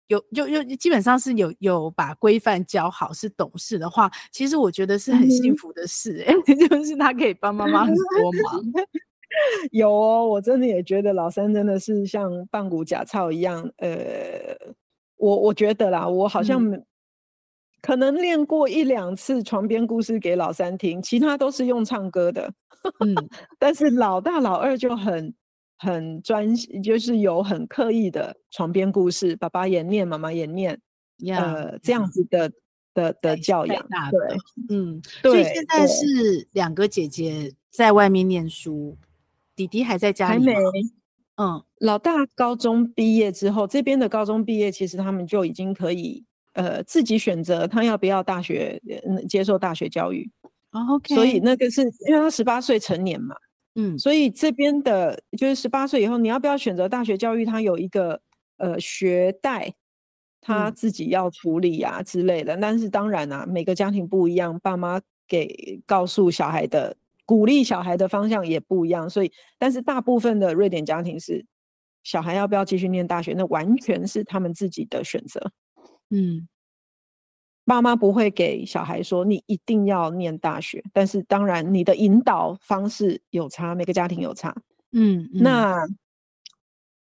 [0.09, 8.62] 有又又基本上是有有把规范教好，是懂事的话，其实我觉得是很幸福的事，欸，哎，嗯，就是他可以帮妈妈很多忙。
[9.70, 13.96] 有哦，我真的也觉得老三真的是像棒骨假草一样，呃，
[15.16, 16.61] 我我觉得啦，我好像
[17.81, 22.51] 可能练过一两次床边故事给老三听，其他都是用唱歌的。
[23.05, 23.14] 嗯，
[23.61, 25.33] 但是老大老二就很
[25.78, 30.78] 很专心，就是有很刻意的床边故事，爸爸也念，妈妈也念
[31.20, 32.50] ，yeah, 呃，这样子的
[32.94, 33.86] 的的教养。
[34.10, 38.96] 对，嗯，所以现在是两个姐姐在外面念书，
[39.54, 40.44] 弟弟还在家里。
[40.44, 40.54] 还没。
[41.40, 48.82] 嗯，老大高中毕业之后，这边的高中毕业，其实他们就已经可以呃自己选择他要不要大学，
[49.28, 50.28] 接受大学教育。
[50.72, 53.36] OK，所以那个是因为他十八岁成年嘛，
[53.80, 57.44] 嗯，所以这边的就是十八岁以后，你要不要选择大学教育？
[57.44, 58.20] 他有一个
[58.56, 59.72] 呃学贷，
[60.40, 62.56] 他自己要处理啊之类的。
[62.56, 69.08] 嗯、但是当然啊，每个家庭不一样，爸妈给告诉小孩的鼓励小孩的方向也不一样。
[69.08, 71.46] 所以，但是大部分的瑞典家庭是
[72.02, 75.52] 小孩要不要继续念大学，那完全是他们自己的选择。
[76.10, 76.48] 嗯。
[77.68, 84.52] 爸妈不会给小孩说你一定要念大学，但是当然你的引导方式有差，每个家庭有差。
[84.92, 85.87] 嗯，嗯，那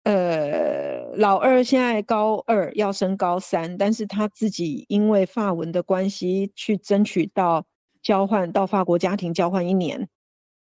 [0.04, 7.65] 呃，老二现在高二要升高三，但是他自己因为法文的关系去争取到
[8.02, 10.08] 交换到法国家庭交换一年。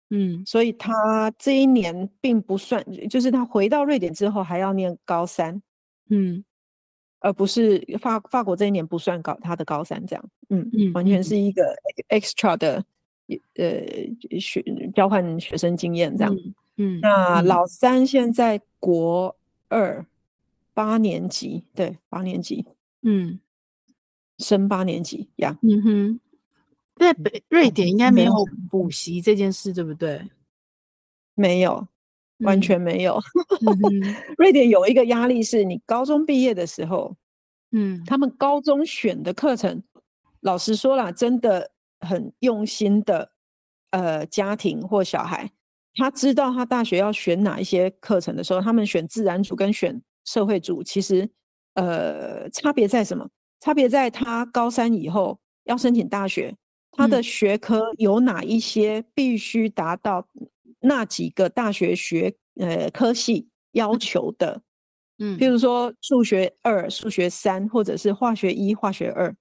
[0.09, 5.61] 嗯，所以他这一年并不算，就是他回到瑞典之后还要念高三。
[6.09, 6.43] 嗯。
[7.23, 11.73] 而不是法法国这一年不算高，他的高三这样，嗯嗯，完全是一个
[12.09, 12.83] extra 的，
[13.55, 14.61] 呃学
[14.93, 19.33] 交换学生经验这样，嗯，嗯，那老三现在国
[19.69, 20.05] 二
[20.73, 22.65] 八年级，对，八年级，
[23.03, 23.39] 嗯，
[24.39, 26.19] 升八年级呀，嗯哼，
[26.95, 28.33] 在北瑞典应该没有
[28.69, 30.29] 补习这件事，对不对？
[31.35, 31.87] 没有。
[32.43, 33.19] 完全没有，
[33.65, 37.15] 嗯、瑞典有一个压力是，你高中毕业的时候，
[37.71, 39.81] 嗯，他们高中选的课程，
[40.41, 41.71] 老实说啦，真的
[42.01, 43.31] 很用心的，
[43.91, 45.49] 呃，家庭或小孩，
[45.95, 51.29] 他知道他大学要选哪一些课程的时候，他们选自然组跟选社会组，其实，
[51.75, 53.27] 呃，差别在什么？
[53.59, 56.53] 差别在他高三以后要申请大学，
[56.91, 60.27] 他的学科有哪一些必须达到
[60.83, 64.61] 那几个大学学呃科系要求的？
[65.17, 69.35] 嗯，譬如说数学二、数学三，或者是化学一、化学二。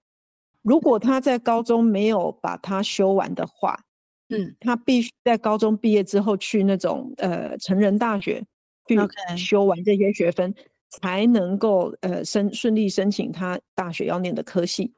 [0.62, 3.78] 如果他在高中没有把它修完的话，
[4.28, 8.42] 嗯，他必须在高中毕业之后去那种呃成人大学
[8.86, 8.96] 去
[9.36, 10.54] 修完这些学分。
[11.00, 14.92] 才能够呃申顺利申请他大学要念的科系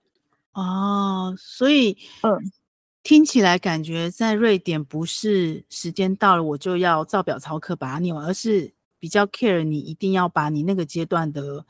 [0.54, 2.36] 哦，所以嗯，
[3.04, 11.64] 听起来感觉在瑞典不是时间到了我就要照表操课把它念完，而是比较 care 你一定要把你那个阶段的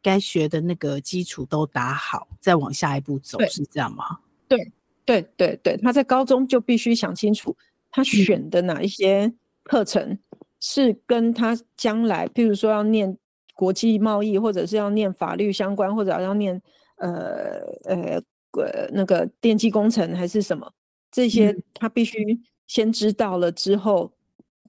[0.00, 4.20] 该学的那个基础都打好，再往下一步走，是这样吗？
[4.48, 4.72] 对
[5.04, 7.54] 对对对，他在高中就必须想清楚
[7.90, 9.30] 他选的哪一些
[9.64, 10.18] 课程
[10.60, 13.18] 是跟他将来，譬如说要念。
[13.58, 16.60] 国际贸易，或者是要念法律相关，或者要念
[16.96, 18.22] 呃呃
[18.52, 20.70] 呃那个电机工程还是什么，
[21.16, 24.12] 这些他必须先知道了之后，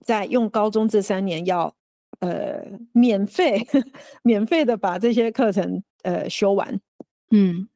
[0.05, 1.75] 再用高中这三年要
[2.21, 3.67] 呃免费
[4.23, 6.79] 免费的把这些课程呃修完，
[7.31, 7.67] 嗯，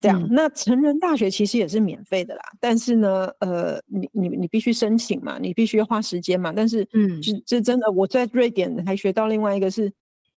[0.00, 0.26] 这样。
[0.30, 9.92] 那成人大学其实也是免费的啦，但是呢，呃，你你你必须申请嘛，你必须要花时间嘛，但是嗯，这这真的我在瑞典还学到另外一个是。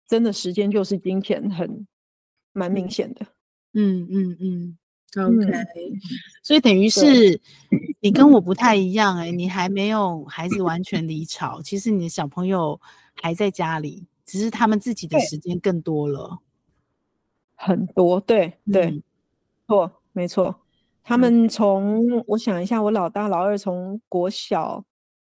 [0.05, 1.87] 真的时间就是金钱，很
[2.51, 3.25] 蛮明显的。
[3.73, 4.77] 嗯嗯嗯
[5.21, 5.51] ，OK。
[6.41, 7.39] 所以等于是
[8.01, 12.79] 你跟我不太一样哎、欸，你还没有孩子完全离巢，其实你的小朋友
[13.15, 16.39] 还在家里，只是他们自己的时间更多了，
[17.55, 18.19] 很多。
[18.19, 19.03] 对对，
[19.67, 20.59] 错、嗯，没错。
[21.03, 24.85] 他们从我想一下，我老大老二从国小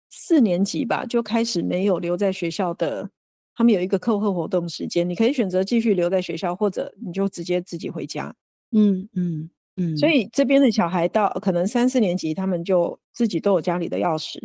[0.08, 3.10] 四年级吧就开始没有留在学校的。
[3.56, 8.34] 他们有一个课后活动时间，你可以选择继续留在学校，或者你就直接自己回家。
[8.72, 9.96] 嗯嗯嗯。
[9.96, 14.38] 所以这边的小孩到可能三四年级，他们就自己都有家里的钥匙。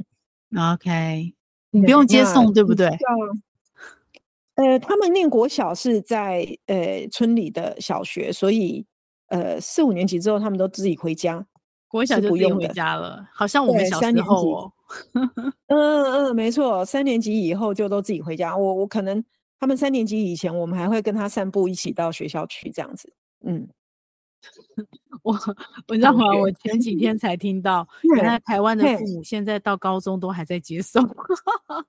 [0.73, 1.33] OK，
[1.71, 2.89] 你不用接送，对不对？
[4.55, 8.85] 呃，他们念国小是在呃村里的小学，所以
[9.27, 11.45] 呃四五年级之后，他们都自己回家。
[11.87, 14.73] 国小就不用回家了，好像我们小时候哦。
[15.13, 15.29] 嗯
[15.67, 18.55] 嗯嗯，没错，三年级以后就都自己回家。
[18.55, 19.23] 我我可能
[19.59, 23.11] 他们三年级以前，我们还会跟他散步，一起到学校去这样子。
[23.45, 23.67] 嗯，
[25.23, 25.33] 我
[25.87, 26.25] 我知道吗？
[26.35, 31.03] 我前几天才听到，原来台湾的父母现在到高中都还在接送。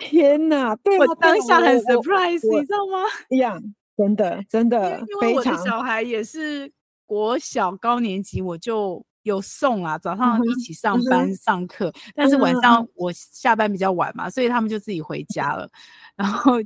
[0.00, 0.74] 天哪！
[0.76, 3.04] 对我当下很 surprise，你知道吗？
[3.30, 3.62] 一样，
[3.96, 6.70] 真的真的，因为我的小孩也是
[7.06, 9.04] 国小高年级，我就。
[9.26, 15.68] 有送啊，早上一起上班上课，嗯，但是晚上我下班比较晚嘛，嗯，所以他们就自己回家了，
[16.14, 16.62] 然后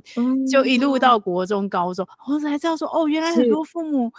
[0.47, 4.13] 就一路到国中、高中，我才知道说，哦，原来很多父母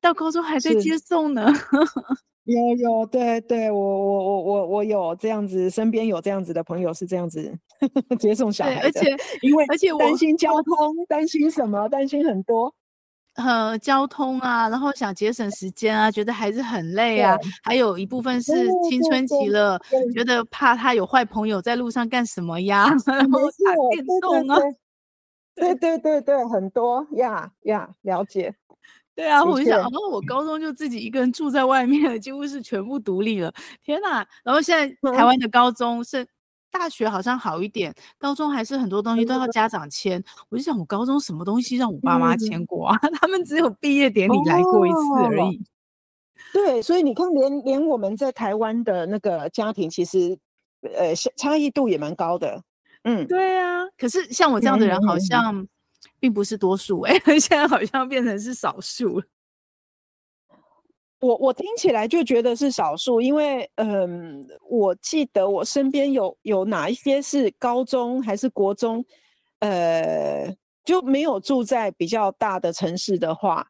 [0.00, 1.46] 到高中还在接送呢。
[2.44, 7.52] 有有，对对，我我我我我有这样子，身边有这样子的朋友是这样子
[8.18, 11.88] 接送小孩的，而且因为而且担心交通，担心什么？
[11.88, 12.74] 担心很多。
[13.34, 18.52] 呃，交通啊，然后想节省时间啊，觉得孩子很累啊，还有一部分是
[18.88, 19.78] 青春期了，
[20.12, 24.56] 觉得怕他有坏朋友在路上干什么呀， 然后打电动啊，
[25.54, 28.52] 对对对对，很多呀呀，了解。
[29.20, 33.52] 对啊，我就想，然后我高中就自己一个人住在外面，几乎是全部独立了。
[33.84, 34.26] 天哪！
[34.42, 36.26] 然后现在台湾的高中是。
[36.72, 40.22] 大学好像好一点，高中还是很多东西都要家长签。
[40.48, 42.96] 我就想，我高中什么东西让我爸妈签过啊？
[43.02, 45.56] 嗯、 他们只有毕业典礼来过一次而已。
[45.56, 45.60] 哦、
[46.52, 50.38] 对，所以你看连，连连我们在台湾的那个家庭，其实
[50.96, 52.62] 呃差异度也蛮高的。
[53.02, 53.84] 嗯，对啊。
[53.98, 55.66] 可是像我这样的人，好像
[56.20, 59.26] 并不是多数哎、 欸，现在好像变成是少数了。
[61.20, 69.04] 我我听起来就觉得是少数，因为嗯，我记得我身边有有哪一些是高中还是国中，
[69.58, 73.66] 呃，就没有住在比较大的城市的话，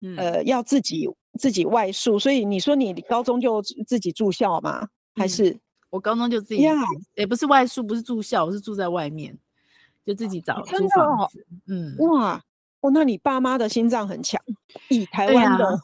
[0.00, 1.06] 嗯、呃，要自己
[1.38, 2.18] 自己外宿。
[2.18, 4.88] 所以你说你高中就自己住校吗？
[5.14, 6.84] 还是、嗯、我高中就自己也、yeah.
[7.16, 9.38] 欸、不是外宿，不是住校，我是住在外面，
[10.04, 11.46] 就自己找租房子。
[11.68, 12.40] 嗯，哇，
[12.80, 14.40] 哦，那你爸妈的心脏很强，
[14.88, 15.78] 以台湾的。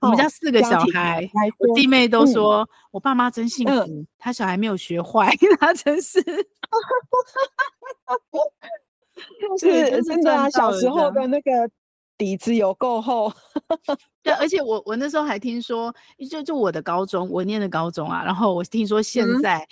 [0.00, 1.28] 我们家四个小孩，
[1.74, 6.20] 弟妹都说、嗯、我爸妈真幸福、嗯，他小孩没有学坏， 他真是，
[9.58, 10.50] 是真的啊！
[10.50, 11.70] 小时候的那个
[12.18, 13.32] 底子有够厚，
[14.22, 15.94] 对，而且我我那时候还听说，
[16.28, 19.66] 就就我的高中，我念的高中啊，然后我听说现在，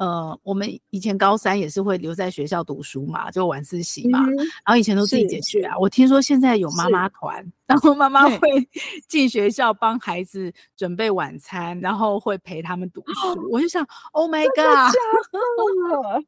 [0.00, 5.76] 呃，我们以前高三也是会留在学校读书嘛，就晚自习嘛，嗯、然后以前都自己解决啊。
[5.78, 8.38] 我听说现在有妈妈团，然后妈妈会
[9.08, 13.28] 进学校帮孩子准备晚餐，然后会陪他们读书。
[13.28, 14.90] 哦、我就想，Oh my God，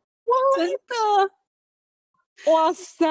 [0.59, 3.07] 真的，哇塞！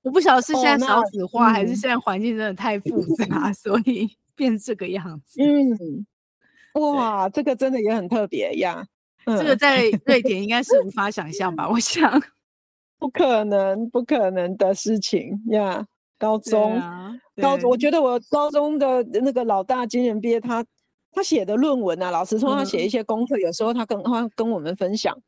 [0.00, 5.42] 我不晓得是现在少子化，哦、还是现在环境真的太复杂，嗯、 所以变这个样子。
[5.42, 6.06] 嗯，
[6.80, 8.86] 哇，这个真的也很特别呀。
[9.26, 11.68] 这个在瑞典应该是无法想象吧？
[11.68, 12.20] 我想，
[12.98, 15.86] 不可能，不可能的事情呀。
[16.18, 20.64] 高中，啊、高中，我觉得我高中的那个老大今年毕业，他
[21.10, 25.18] 他写的论文啊，老师说他写一些功课，嗯、有时候他跟他跟我们分享，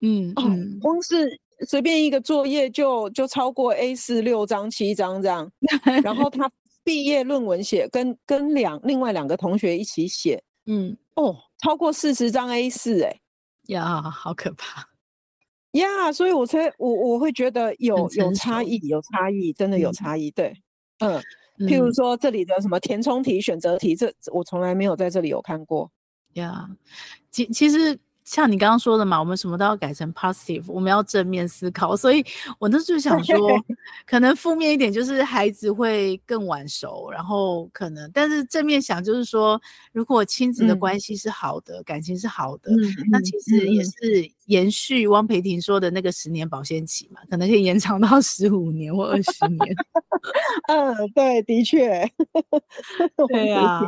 [0.00, 1.28] 嗯，哦、嗯，光是
[1.66, 5.50] 随便一个作业就就超过 A 四六张七张这样，
[6.04, 6.48] 然后他
[6.84, 13.16] 毕业论文写跟跟两另外两个同学一起写，嗯，哦，超过四十张 A 四哎。
[13.66, 14.86] 呀，好可怕
[15.72, 16.12] 呀！
[16.12, 20.30] 所以我才我我会觉得有有差异，有差异，真的有差异。
[20.30, 20.54] 对，
[20.98, 21.20] 嗯，
[21.58, 25.90] 譬如说这里的什么填充题、选择题，这我从来没有在这里有看过。
[26.34, 26.68] 呀，
[27.30, 27.98] 其其实。
[28.24, 31.94] 像你刚刚说的嘛，我们什么都要改成 positive，我们要正面思考。
[31.94, 32.24] 所以
[32.58, 33.36] 我那时候想说，
[34.06, 39.60] 可能负面一点就是孩子会更晚熟，然后可能，但是正面想就是说，
[39.92, 49.76] 如果亲子的关系是好的，嗯、感情是好的，嗯、那其实也是延续汪培婷说的那个十年保鲜期嘛，可能可以延长到十五年或二十年。
[50.68, 52.10] 嗯，对，的确，
[53.28, 53.82] 对啊。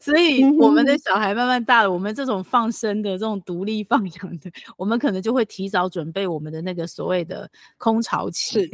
[0.00, 3.76] 所以我们的小孩慢慢大了，我们这种放生的这种独立。
[3.86, 7.48] 放养的，我们可能就会提早准备我们的那个所谓的
[7.78, 8.68] 空巢期。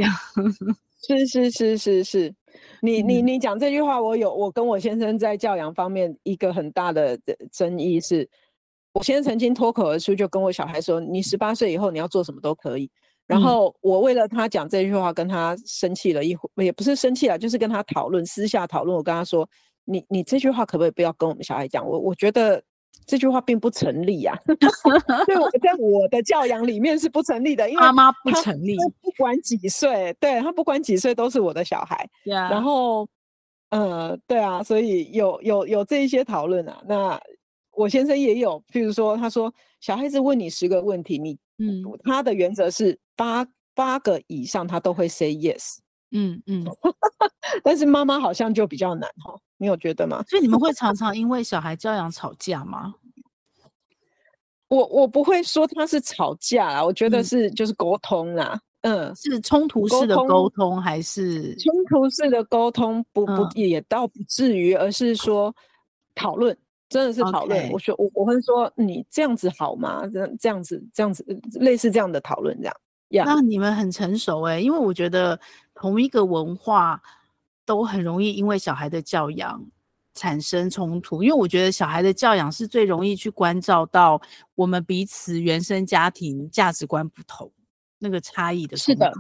[1.05, 2.35] 是是是是是，
[2.81, 7.19] 你你你讲这句话，我有我跟我先生在教养方面一个很大的
[7.51, 8.27] 争议是，
[8.95, 12.91] 我先曾经脱口而出就跟我小孩说，你十八岁以后你要做什么都可以。
[13.27, 18.97] 然后我为了他讲这句话，跟他生气了一会，也不是生气了，就是跟他讨论，私下讨论。
[18.97, 19.49] 我跟他说，
[19.85, 21.87] 你你这句话可不可以不要跟我们小孩讲？
[21.87, 22.63] 我我觉得。
[23.05, 24.47] 这句话并不成立呀、啊，
[25.27, 32.09] 对，我在我的教养里面是不成立的，因为妈妈不成立，不管几岁，对，他不管几岁都是我的小孩。
[32.23, 33.09] 然后，
[33.71, 36.81] 呃，对啊，所以有有有这一些讨论啊。
[36.87, 37.21] 那
[37.73, 45.79] 我先生也有，譬如说，他说小孩子问你十个问题，你嗯，他的原则是八八个以上他都会 say yes。
[46.11, 46.65] 嗯嗯，
[47.65, 50.23] 但是妈妈好像就比较难哈，你有觉得吗？
[50.29, 52.95] 所以你们会常常因为小孩教养吵架吗？
[54.69, 58.61] 我我不会说他是吵架啦，我觉得是就是沟通啦。
[58.83, 63.05] 嗯，嗯，是冲突式的沟通还是冲突式的沟通？
[63.13, 65.55] 不不，也倒不至于，而是说
[66.15, 66.57] 讨论，
[66.93, 67.71] 真的是讨论。
[67.71, 70.07] 我说我我会说你这样子好吗？
[70.13, 71.25] 这这样子这样子
[71.55, 72.77] 类似这样的讨论这样。
[73.09, 73.25] Yeah.
[73.25, 75.41] 那你们很成熟哎，因为我觉得。
[75.75, 77.03] 同一个文化
[77.65, 79.61] 都很容易因为小孩的教养
[80.15, 84.21] 产生冲突，因为我觉得小孩的教养是最容易去关照到
[84.55, 87.51] 我们彼此原生家庭价值观不同
[87.99, 88.77] 那个差异的。
[88.77, 89.11] 是的，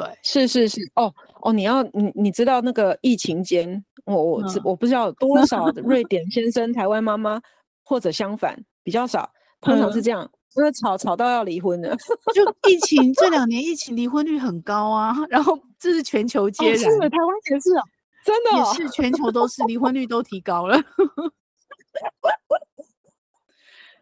[0.00, 0.80] 对，是是是。
[0.94, 7.40] 哦哦，你要你你知道那个疫情间，我我我不知道多少 瑞典先生、台湾妈妈，
[7.82, 9.30] 或者相反比较少，
[9.62, 10.22] 通常是这样。
[10.24, 11.94] 嗯因为吵吵到要离婚了，
[12.34, 17.84] 就疫情这两年疫情离婚率很高啊， 然后这是全球皆然，哦、是台湾也是啊，
[18.24, 20.82] 真的、哦、也是全球都是离婚率都提高了，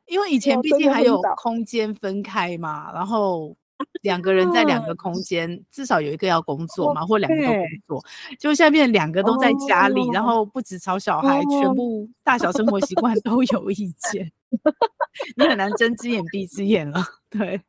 [0.07, 3.57] 因为以前毕竟还有空间分开嘛，然后
[4.03, 8.05] 两个人在两个空间，至少有一个要工作嘛，或两个都工作，
[8.39, 14.31] 就现在变两个都在家里，然后不止吵小孩，全部大小生活习惯都有意见。
[15.37, 17.61] 你很难睁只眼闭只眼了，对。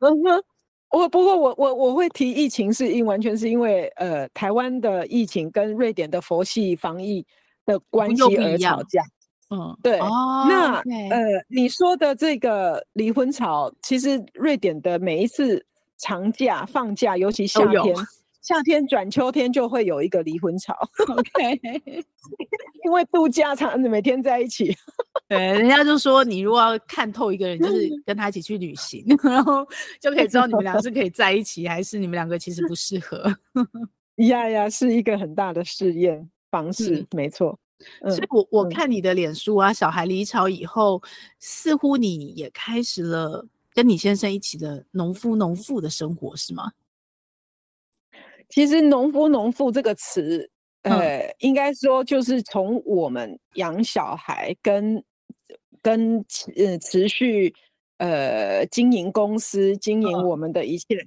[0.92, 7.26] 我不过我我我会提疫情，是因完全是因为呃台湾的疫情跟瑞典的佛系防疫
[7.66, 9.02] 的关系而吵架。
[9.50, 9.98] 嗯，对。
[9.98, 10.76] 哦、那
[11.10, 15.62] 呃你说的这个离婚潮，其实瑞典的每一次
[15.98, 17.94] 长假放假，尤其夏天。
[18.42, 20.72] 夏天转秋天就会有一个离婚潮
[21.08, 21.60] ，OK，
[22.84, 24.72] 因为度假常每天在一起，
[25.28, 29.66] 对，人家就说你如果要看透一个人，就是跟他一起去旅行， 然后
[30.00, 33.20] 就可以知道你们俩是可以在一起，还是你们两个其实不适合。
[34.28, 37.58] 呀呀，是一个很大的试验方式，嗯、没错。
[38.02, 41.02] 嗯、所以我我看你的脸书啊，小孩离巢以后，
[41.40, 43.44] 似乎你也开始了
[43.76, 46.72] 跟你先生一起的农夫农妇的生活，是吗？
[48.48, 50.50] 其实“农夫农妇”这个词，
[50.82, 55.04] 呃，嗯、应该说就是从我们养小孩跟
[55.82, 56.24] 跟
[56.56, 57.54] 呃持续
[57.98, 61.06] 呃经营公司，经营我们的一切。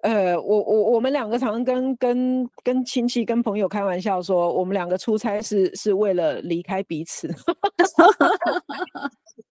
[0.00, 7.28] 呃，我我我们两个常常跟跟跟亲戚、跟朋友开玩笑说，我们两个出差是是为了离开彼此。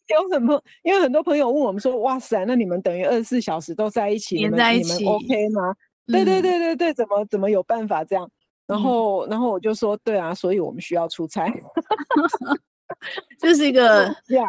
[0.09, 5.74] 有很多，因为很多朋友问我们说，哇塞，那你们等于二十四小时都在一起，黏在一起，你们 OK 吗？
[6.09, 8.28] 嗯、对对对对对，怎么怎么有办法这样？
[8.66, 11.46] 然后、嗯、然后我就说，对啊，所以我们需要出差，
[13.38, 14.44] 这是一个呀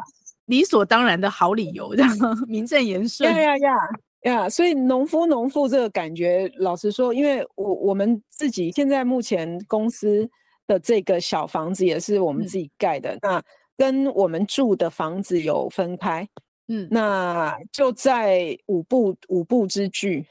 [0.45, 3.31] 理所当然的好理由，这样名正言顺。
[3.31, 3.77] 呀呀呀！
[4.23, 10.29] 呀所以农夫农妇这个感觉，老实说，因为我我们自己现在目前公司
[10.67, 13.43] 的这个小房子也是我们自己盖的，嗯、那
[13.77, 16.27] 跟我们住的房子有分开，
[16.67, 20.25] 嗯，那就在五步五步之距，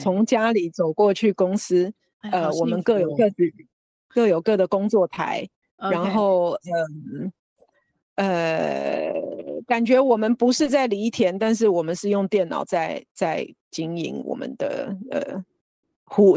[0.00, 3.36] 从.家里走过去公司，哎、呃，我们各有各自
[4.08, 7.32] 各有各的工作台.然后嗯。
[8.20, 9.12] 呃，
[9.64, 15.44] 感觉我们不是在犁田，但是我们是用电脑在在经营我们的呃
[16.02, 16.36] 糊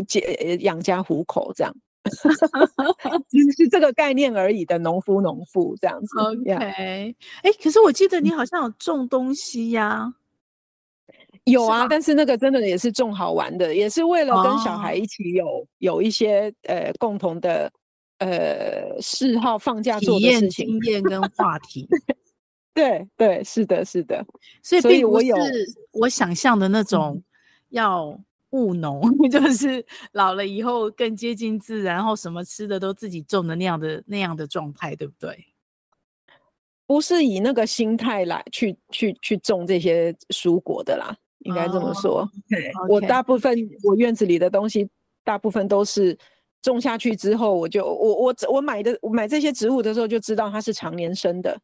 [0.59, 1.75] 养家糊口这样，
[3.29, 6.19] 其实是这个概念而已的农夫农妇这样子。
[6.19, 9.87] OK，哎可是我记得你好像有种东西呀？
[9.87, 10.13] 啊？
[11.45, 15.67] 有啊，吗但是那个真的也是种好玩的，也是为了跟小孩一起有、oh.
[15.79, 17.71] 有一些呃共同的。
[18.23, 21.87] 呃，嗜好放假做的事情、经验跟话题，
[22.71, 24.23] 对对，是的，是的，
[24.61, 25.35] 所以，所以我有
[25.91, 27.19] 我想象的那种
[27.69, 28.15] 要
[28.51, 35.45] 务农，嗯、 就是老了以后更接近自然，然后什么吃的都自己种的那样的那样的状态，对不对？
[36.85, 42.19] 不是以那个心态来去去去种这些蔬果的啦，应该这么说。
[42.19, 42.93] Oh, okay.
[42.93, 44.89] 我大部分我院子里的东西，
[45.23, 46.17] 大部分都是。
[46.63, 51.59] 种下去之后，我就我我我买的我买这些植物的时候就知道它是常年生的，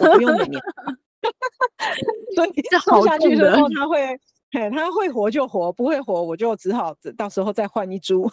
[0.00, 0.60] 我不用每年。
[2.34, 2.50] 所以
[2.84, 4.18] 种下去之后，它会，
[4.52, 8.30] 嘿，他会活就活，不会活我就只好到时候再换一株。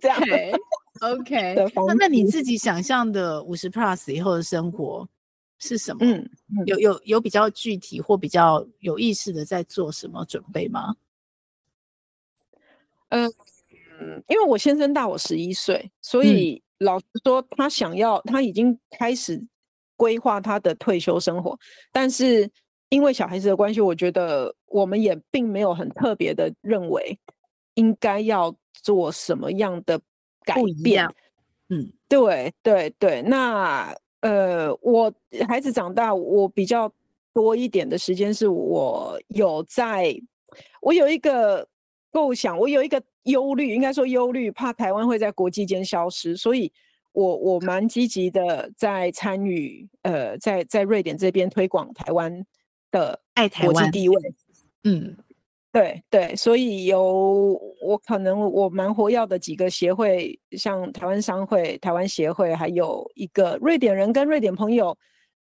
[0.00, 0.18] 这样
[1.00, 1.54] OK，OK。
[1.86, 5.08] 那那你自己想象的五十 Plus 以后的生活
[5.58, 5.98] 是什么？
[6.02, 10.94] 嗯，嗯有有有比较具体或比较有意识的在做什么准备吗？
[13.08, 13.32] 嗯、呃。
[14.00, 19.44] 嗯，因为我先生大我十一岁，所以老实说，他想要，他已经开始
[19.96, 21.58] 规划他的退休生活。
[21.90, 22.48] 但是
[22.88, 27.18] 因为小孩子的关系，我觉得我们也并没有很特别的认为
[27.74, 30.00] 应该要做什么样的
[30.44, 31.08] 改变。
[31.68, 33.22] 嗯，对对对。
[33.22, 35.12] 那呃，我
[35.46, 36.92] 孩子长大，我比较
[37.32, 40.14] 多一点的时间是我有在，
[40.80, 41.66] 我有一个
[42.10, 43.02] 构想，我有一个。
[43.24, 46.72] 忧虑，应该说忧虑，怕台湾会在国际间消失，所以
[47.12, 52.42] 我我蛮积极的在参与，呃，在在瑞典这边推广台湾
[52.90, 54.16] 的爱台湾地位。
[54.84, 55.16] 嗯，
[55.72, 64.96] 对对，所以有我可能我蛮活跃的几个协会，像台湾商会、台湾协会，还有一个瑞典人跟瑞典朋友，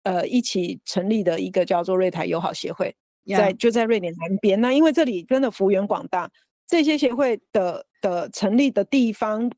[0.04, 2.96] 呃，一起成立的一个叫做瑞台友好协会，
[3.28, 4.60] 在.就在瑞典南边。
[4.60, 6.30] 那因为这里真的幅员广大。
[6.68, 9.52] 这些协会的的成立的地方，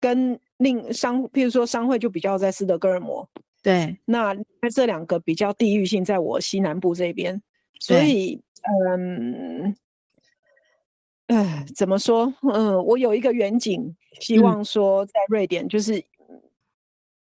[0.00, 3.28] 跟另商，譬如说商会就比较在斯德哥尔摩，
[3.64, 4.36] 对，那
[4.70, 7.42] 这两个比较地域性在我西南部这边，
[7.80, 9.76] 所以，对嗯，
[11.28, 12.30] 哎，怎么说？
[12.42, 16.04] 嗯，我有一个远景，希望说在瑞典就是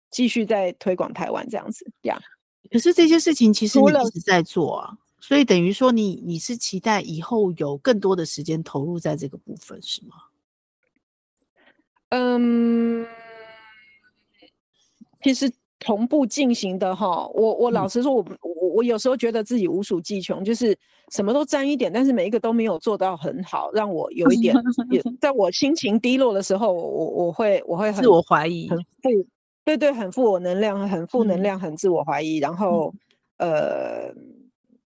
[0.10, 2.18] 继续在推广台湾这样子，这样。
[2.72, 4.98] 可是这些事情其实你一直在做啊。
[5.20, 10.16] 所以等于说你，你你是期待以后有更多的时间投入在这个部分，是吗？
[12.08, 13.06] 嗯，
[15.22, 17.28] 其实同步进行的哈。
[17.34, 20.78] 我我老实说我，我我我有时候觉得自己无所技穷，就是
[21.12, 24.56] 什么都沾一点，但是每一个都没有做到很好，让我有一点，
[24.92, 28.86] 也在我心情低落的时候，我我会我会很自我怀疑，很负，
[29.66, 32.94] 对对，很负我能量，很负能量，很自我怀疑，嗯、然后
[33.38, 34.14] 呃。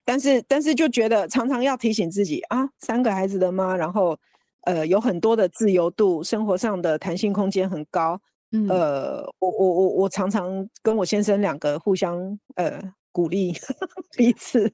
[0.05, 4.17] 但是，但是就觉得常常要提醒自己啊，三个孩子的妈，然后，
[4.63, 8.19] 呃，有很多的自由度，生活上的弹性空间很高。
[8.53, 12.17] 嗯，呃，我我我我常常跟我先生两个互相
[12.55, 12.81] 呃
[13.11, 13.53] 鼓励
[14.15, 14.71] 彼此，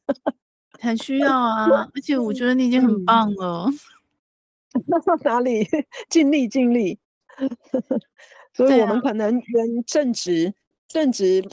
[0.80, 1.66] 很需要啊。
[1.96, 3.66] 而且我觉得你已经很棒了。
[4.74, 4.84] 嗯、
[5.26, 5.68] 哪里？
[6.10, 7.00] 尽力尽力。
[8.54, 10.54] 所以我们可能跟正职、啊、
[10.88, 11.44] 正职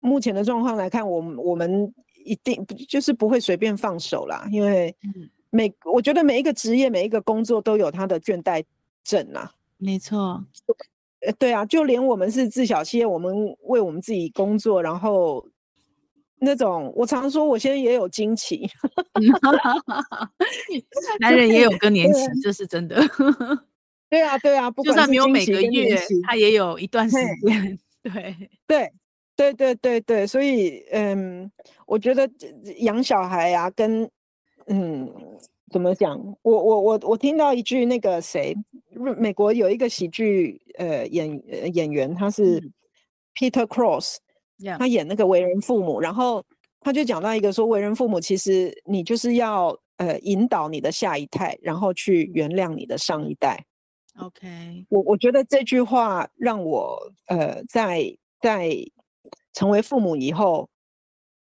[0.00, 1.92] 目前的状况来看，我们我们。
[2.26, 4.96] 一定就是不会随便放手啦，因为
[5.50, 8.64] 每我觉得每一个职业每一个工作都有他的倦怠
[9.04, 9.52] 症啦。
[9.76, 10.42] 没错，
[11.38, 15.44] 对啊，就连我们是自小企业，我们为我们自己工作，然后
[16.38, 18.68] 那种，我常说我现在也有经期，
[21.20, 23.00] 男人也有更年期，这是真的。
[24.10, 27.16] 对啊，对啊，不就算没有每个月，他也有一段时
[27.46, 27.78] 间。
[28.66, 28.92] 对
[29.36, 31.50] 对对对对对，所以嗯，
[31.86, 32.28] 我觉得
[32.80, 34.08] 养小孩啊，跟
[34.66, 35.10] 嗯，
[35.72, 36.18] 怎么讲？
[36.42, 38.54] 我我我我听到一句，那个谁，
[39.16, 42.60] 美国有一个喜剧呃演演员，他是
[43.34, 44.16] Peter Cross。
[44.78, 46.42] 他演那个为人父母，然后
[46.80, 53.66] 他就讲到一个说，为人父母其实你就是要呃引导你的下一代，然后去原谅你的上一代。
[54.20, 58.72] OK，我我觉得这句话让我呃在在
[59.52, 60.70] 成为父母以后，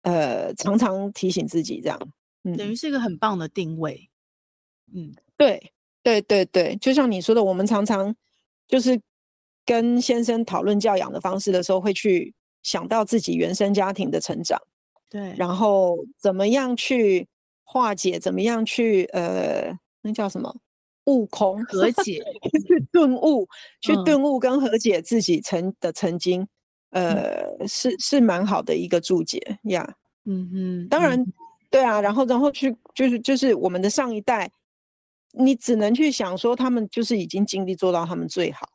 [0.03, 1.99] 呃常常提醒自己这样，
[2.45, 4.09] 嗯，等于是一个很棒的定位。
[4.95, 5.72] 嗯，对
[6.03, 8.13] 对对对，就像你说的，我们常常
[8.67, 9.01] 就是
[9.65, 12.33] 跟先生讨论教养的方式的时候，会去。
[12.63, 14.57] 想到自己原生家庭的成长，
[15.09, 15.53] 对，然。
[15.53, 17.27] 后怎么样去
[17.65, 20.55] 化解，怎么样去呃，那叫什么？
[21.07, 22.23] 悟空和解，
[22.65, 23.45] 去顿悟，
[23.81, 26.47] 去顿悟跟和解自己曾的曾经，
[26.91, 29.83] 嗯、呃，是是蛮好的一个注解呀。
[29.85, 31.33] Yeah、嗯哼，当然，嗯、
[31.69, 34.49] 对啊，然后然后去就是就是我们的上一代，
[35.33, 38.69] 你只能去想说他们就是已经尽力做到他们最好，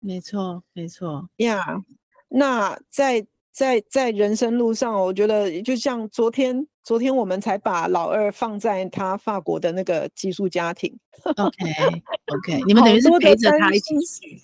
[0.00, 1.76] 没错没错呀。
[1.76, 1.82] Yeah,
[2.28, 3.26] 那在。
[3.54, 10.98] 在在人生路上，我觉得就像昨天，昨天我们才把老二放在他法国的那个寄宿家庭。
[11.22, 12.02] OK
[12.34, 14.42] OK，你们等于是陪着他一起去。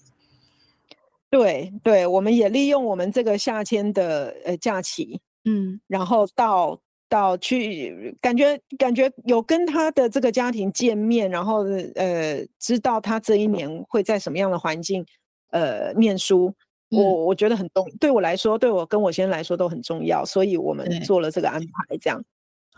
[1.28, 11.64] 对对，我们也利用我们这个夏天的呃假期，嗯，然后到到去感觉感觉有跟他的这个家庭见面，然后
[11.96, 15.04] 呃知道他这一年会在什么样的环境
[15.50, 16.54] 呃念书。
[16.92, 21.96] 我我觉得很重，对我来说，对我跟我先生来说都很重要，所以我们做了这个安排。
[21.98, 22.20] 这样，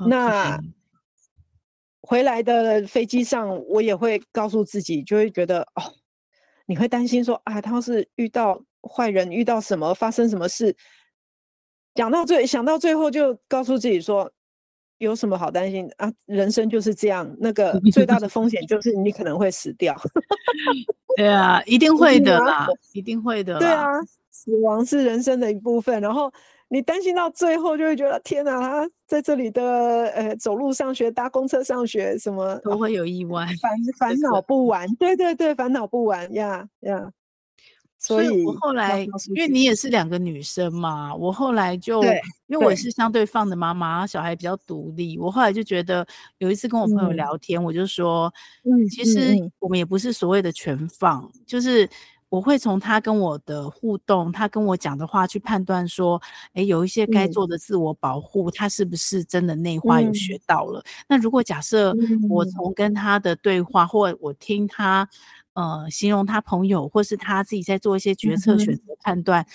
[0.07, 0.61] 那
[2.03, 5.95] 回来的飞机上，我也会告诉自己，就会觉得哦，
[6.67, 10.77] 你会担心说啊，他要是遇到坏人，遇到什么，发生什么事，
[11.95, 14.31] 讲到最想到最后，就告诉自己说，
[14.99, 16.11] 有什么好担心啊？
[16.27, 19.95] 人生就是这样，那个 最大的风险就是你可能会死掉。
[21.17, 23.59] 对啊，一定会的啦，一定会的。
[23.59, 23.87] 对啊，
[24.31, 26.01] 死亡是人生的一部分。
[26.01, 26.33] 然后
[26.69, 29.63] 你担心到最后，就会觉得天哪，他在这里的
[30.15, 34.89] 呃走路上学、搭公车上学，什么都会有意外，烦烦恼不完。
[34.95, 37.11] 对对对，烦恼不完呀呀。
[38.05, 42.03] 所以，我后来因为你也是两个女生嘛，我后来就
[42.49, 45.17] 因为我也是相对放的妈妈，小孩比较独立。
[45.17, 46.05] 我后来就觉得
[46.39, 48.33] 有一次跟我朋友聊天，我就说，
[48.65, 51.89] 嗯，其实我们也不是所谓的全放，就是
[52.29, 56.21] 我会从他跟我的互动，他跟我讲的话去判断说，
[56.55, 60.83] 诶，有一些该做的自我保护，他是不是真的内化有学到了？
[61.09, 61.95] 那如果假设
[62.29, 65.09] 我从跟他的对话，或我听他。
[65.55, 69.47] 呃，形容他朋友，或是他自己在做一些决策、选择、判断，嗯、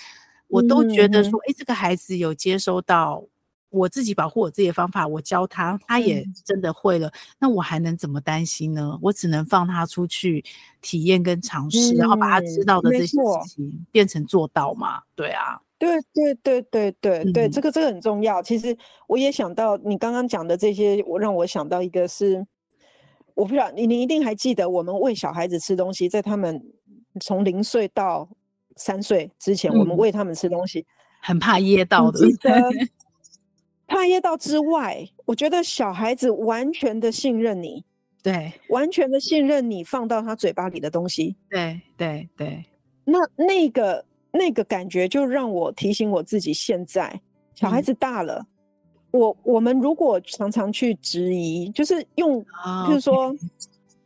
[0.46, 3.20] 我都觉得说，哎、嗯，这个孩子有接收到
[3.68, 7.08] 我自己保护我自己的方法，我教他，他也真的会了。
[7.08, 8.96] 嗯、那我还能怎么担心呢？
[9.02, 10.44] 我只能放他出去
[10.80, 15.02] 体验跟尝试，嗯、然后把他知道的这些事情变成做到嘛？
[15.16, 18.40] 对啊，对对对对对对，这个这个很重要。
[18.40, 18.76] 其实
[19.08, 22.46] 我也想到你刚刚讲的这些，我让我想到一个是。
[23.38, 26.60] 我不知道你，你一定还记得我们喂小孩子吃东西，在他们
[27.20, 28.28] 从零岁到
[28.74, 30.84] 三岁之前，嗯、我们喂他们吃东西，
[31.22, 32.18] 很怕噎到的。
[33.86, 37.84] 怕噎到之外，我觉得小孩子完全的信任你，
[38.24, 42.64] 对，完全的信任你放到他嘴巴里的东西，对对对。
[43.04, 47.20] 那那个那个感觉，就让我提醒我自己，现在
[47.54, 48.40] 小孩子大了。
[48.40, 48.46] 嗯
[49.18, 52.40] 我我们如果常常去质疑，就是用，
[52.86, 53.38] 譬如说，oh, okay.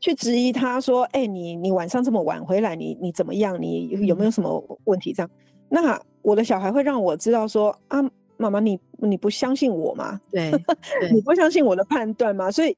[0.00, 3.60] 去质疑他说，哎、欸，你你晚上这么晚回来，你你怎么样？
[3.60, 5.12] 你有没有什么问题？
[5.12, 5.30] 这样，
[5.68, 8.02] 嗯、那我的小孩会让我知道说，啊，
[8.38, 10.18] 妈妈，你你不相信我吗？
[10.30, 10.50] 对，
[11.12, 12.50] 你不相信我的判断吗？
[12.50, 12.74] 所以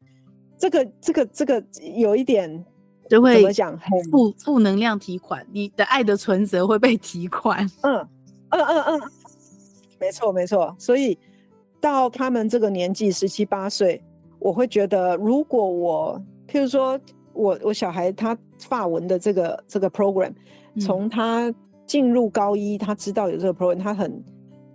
[0.58, 1.64] 这个这个这个
[1.96, 2.64] 有一点
[3.08, 3.78] 就会怎么讲？
[4.10, 7.64] 负负能量提款，你的爱的存折会被提款。
[7.82, 7.96] 嗯
[8.50, 9.00] 嗯嗯嗯，
[10.00, 11.16] 没错没错，所以。
[11.84, 14.02] 到他们这个年纪十七八岁，
[14.38, 16.18] 我会觉得，如果我，
[16.48, 16.98] 譬如说
[17.34, 20.32] 我我小孩他发文的这个这个 program，
[20.80, 21.52] 从他
[21.84, 24.24] 进入高一，他知道有这个 program，他很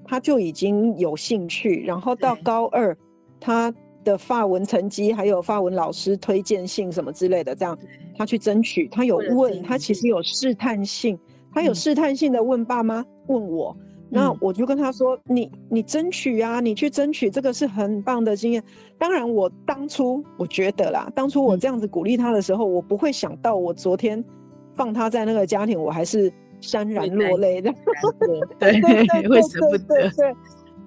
[0.05, 2.95] 他就已经有兴趣，然后到高二，
[3.39, 7.75] 他的发文成绩还有发文老师推荐信什么之类的，这样
[8.15, 11.17] 他去争取，他有问他其实有试探性，
[11.51, 13.75] 他有试探性的问爸妈问我。
[14.11, 18.63] 那我就跟他说：“你你争取啊，你去争取，这个是很棒的经验。
[18.97, 24.23] 当然，我当初我觉得啦，当初我这样子鼓励他的时候，我不会想到我昨天
[24.73, 27.73] 放他在那个家庭，我还是潸然落泪的。
[28.59, 30.09] 对对对，会舍不得，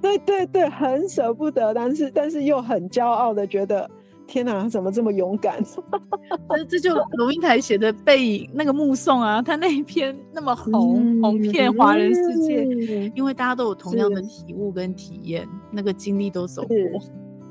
[0.01, 3.89] 对对对对，很舍不得，但是但是又很骄傲的觉得。”
[4.33, 5.63] 天哪，他怎么这么勇敢？
[6.49, 16.77] 这这就龙应台写的背影那个目送啊，他那一篇那么红、嗯、红遍华人世界，嗯、因为大家都有同样的体悟跟体验，那个经历都走过。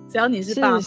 [0.10, 0.82] 只要你是爸妈，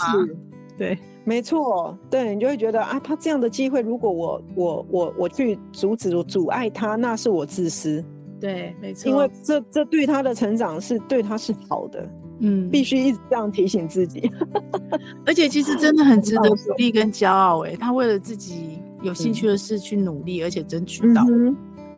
[0.76, 8.04] 对，没错，对，你就会觉得啊，他这样的机会，如果我我我我去阻止阻碍他，那是我自私。
[8.40, 12.04] 对，没错，因为这这对他的成长是对他是好的。
[12.44, 14.30] 嗯，必须一直这样提醒自己，
[15.24, 21.24] 而且其实真的很值得鼓励跟骄傲哎，他为了自己有兴趣的事去努力，而且争取到，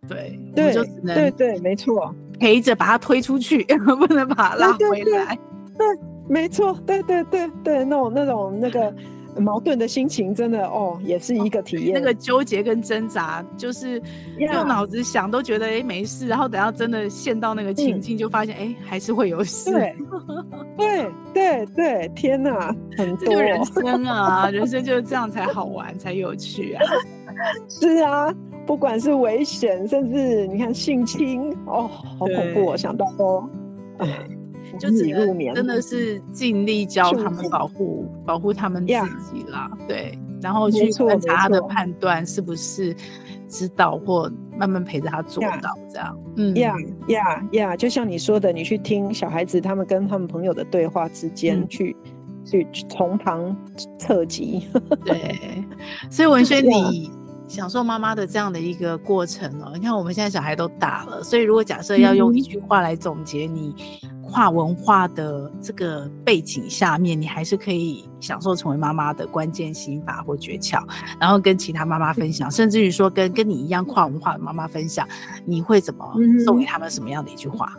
[0.08, 3.64] 对，对，就只能对对，没错，陪着把他推出去，
[3.98, 5.36] 不能把他拉回来，
[5.76, 5.86] 对，
[6.28, 8.94] 没错，对对对对，那种那种那个。
[9.38, 11.92] 矛盾的心情真的哦，也是一个体验。
[11.94, 14.00] 那个纠结跟挣扎，就是
[14.38, 19.70] 用脑子想都觉得哎、欸、没事，然后等到真的陷到那个情境，就发现哎、还是会有事。
[19.70, 19.94] 对
[20.76, 26.82] 对对对，天哪，很多人生啊， 人生就是这样才好玩才有趣啊。
[27.68, 28.32] 是啊，
[28.66, 33.48] 不管是危险，甚至你看性侵，哦，好恐怖，我想到都
[33.98, 34.08] 哎。
[34.78, 42.94] 就只能真的是尽力教他们保护保护他们自己啦.对，然后去观察他的判断是不是
[43.48, 46.74] 知道或慢慢陪着他做到这样.嗯，呀
[47.08, 51.96] 呀呀，就像你说的，你去听小孩子他们跟他们朋友的对话之间，嗯、去
[52.44, 53.56] 去从旁
[53.98, 54.66] 侧击，
[55.04, 55.36] 对，
[56.10, 57.10] 所以文轩你
[57.48, 63.74] 享受妈妈的这样的一个过程哦，你看我们现在小孩都大了，所以如果假设要用一句话来总结你。
[64.26, 70.82] 跨文化的这个背景下面，你还是可以享受成为妈妈的关键心法或诀窍，
[71.20, 75.06] 然后跟其他妈妈分享，甚至于说跟跟你一样跨文化的妈妈分享，
[75.44, 76.04] 你会怎么
[76.44, 77.72] 送给他们什么样的一句话？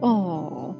[0.00, 0.74] 哦，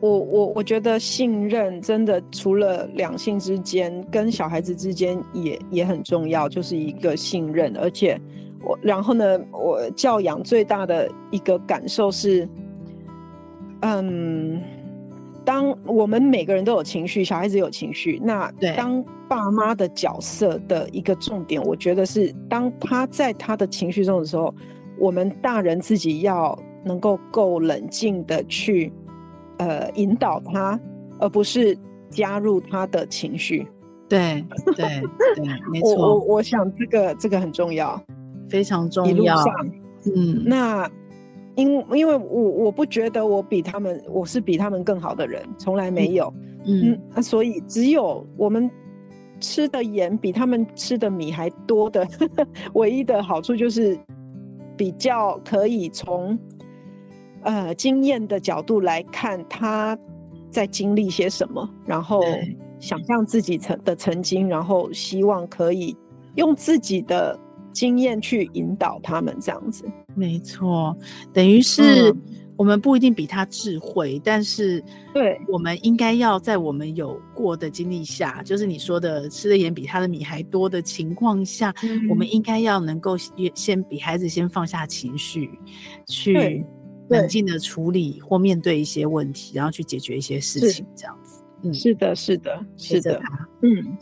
[0.00, 8.20] 我我我觉得信任真的除了两性之间，跟小孩子之间也也很重要，就是一个信任，而且。
[8.64, 12.48] 我然后呢，我教养最大的一个感受是，
[13.80, 14.62] 嗯，
[15.44, 24.54] 当我们每个人都有情绪，小孩子有情绪，那当爸妈的角色的一个重点，我觉得是当他在他的情绪中的时候，
[24.98, 28.92] 我们大人自己要能够够冷静的去，
[29.58, 30.78] 呃，引导他，
[31.18, 31.76] 而不是
[32.10, 33.66] 加入他的情绪。
[34.08, 34.44] 对
[34.76, 35.02] 对
[35.34, 35.94] 对，没错。
[35.96, 38.00] 我我我想这个这个很重要。
[38.52, 39.34] 非常重要。
[40.14, 40.86] 嗯，那
[41.54, 46.30] 因因为我我不觉得我比他们，我是比他们更好的人，从来没有。
[46.66, 48.70] 嗯，嗯，所以只有我们
[49.40, 52.06] 吃的盐比他们吃的米还多的，
[52.74, 53.98] 唯一的好处就是
[54.76, 56.38] 比较可以从
[57.42, 59.98] 呃经验的角度来看他
[60.50, 62.22] 在经历些什么，然后
[62.78, 65.96] 想象自己曾的曾经，然后希望可以
[66.34, 67.38] 用自己的。
[67.72, 70.96] 经验去引导他们这样子，没错，
[71.32, 72.14] 等于是
[72.56, 83.16] 我们不一定比他智慧，嗯、但是对，我们应该要在我们有过的经历下，就是你说的吃的盐比他的米还多的情况下，嗯、我们应该要能够
[83.54, 85.50] 先比孩子先放下情绪，
[86.06, 86.64] 去
[87.08, 91.42] 冷静的处理或面对一些问题，然后去解决一些事情，这样子。
[91.64, 93.20] 嗯，是的，是的，是的，
[93.62, 93.96] 嗯，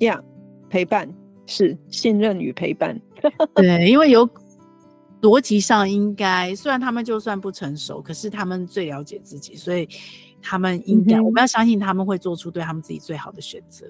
[0.00, 0.24] 呀、yeah，
[0.68, 1.08] 陪伴
[1.46, 3.00] 是信任与陪伴。
[3.54, 4.28] 对，因为有
[5.22, 9.88] 逻辑上应该，虽然他们就算不成熟，可是他们最了解自己，所以
[10.42, 13.86] 他们应该，嗯、我们要相信他们会做出对他们自己最好的选择。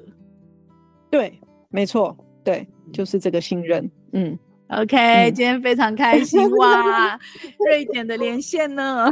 [1.10, 1.38] 对，
[1.70, 3.90] 没错，对，就是这个信任。
[4.12, 4.38] 嗯
[4.68, 7.18] ，OK，嗯、今天非常 开心哇，
[7.66, 9.10] 瑞典的连线呢？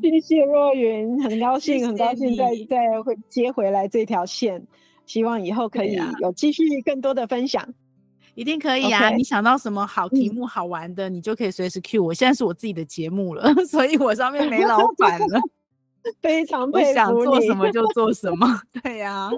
[0.00, 4.64] 谢谢若云，很高兴， 很高兴再再会接回来这条线，
[5.06, 7.66] 希望以后可以有继续更多的分享。
[8.34, 9.16] 一定可以啊！Okay.
[9.16, 12.12] 你想到什么好题目、好玩的，嗯、你就可以随时 cue 我。
[12.12, 15.40] 现在是我自己的节目了， 所以我上面没老板了。
[16.20, 18.60] 非常我想做什么就做什么。
[18.82, 19.30] 对呀、啊，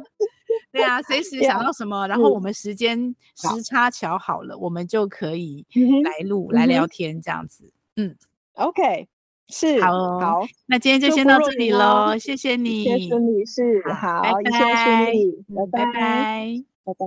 [0.73, 5.65] 对呀、啊，随时想到什么.然后我们时间时差巧好了，好我们就可以
[6.03, 7.71] 来录、嗯、来聊天这样子。
[7.97, 8.17] 嗯
[8.55, 9.07] ，OK，
[9.49, 16.65] 是好、哦、好，那今天就先到这里喽，谢谢你，谢谢你是好，拜拜，拜拜，拜拜。
[16.85, 17.07] 拜拜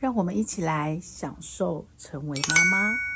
[0.00, 3.09] 让我们一起来享受成为妈妈。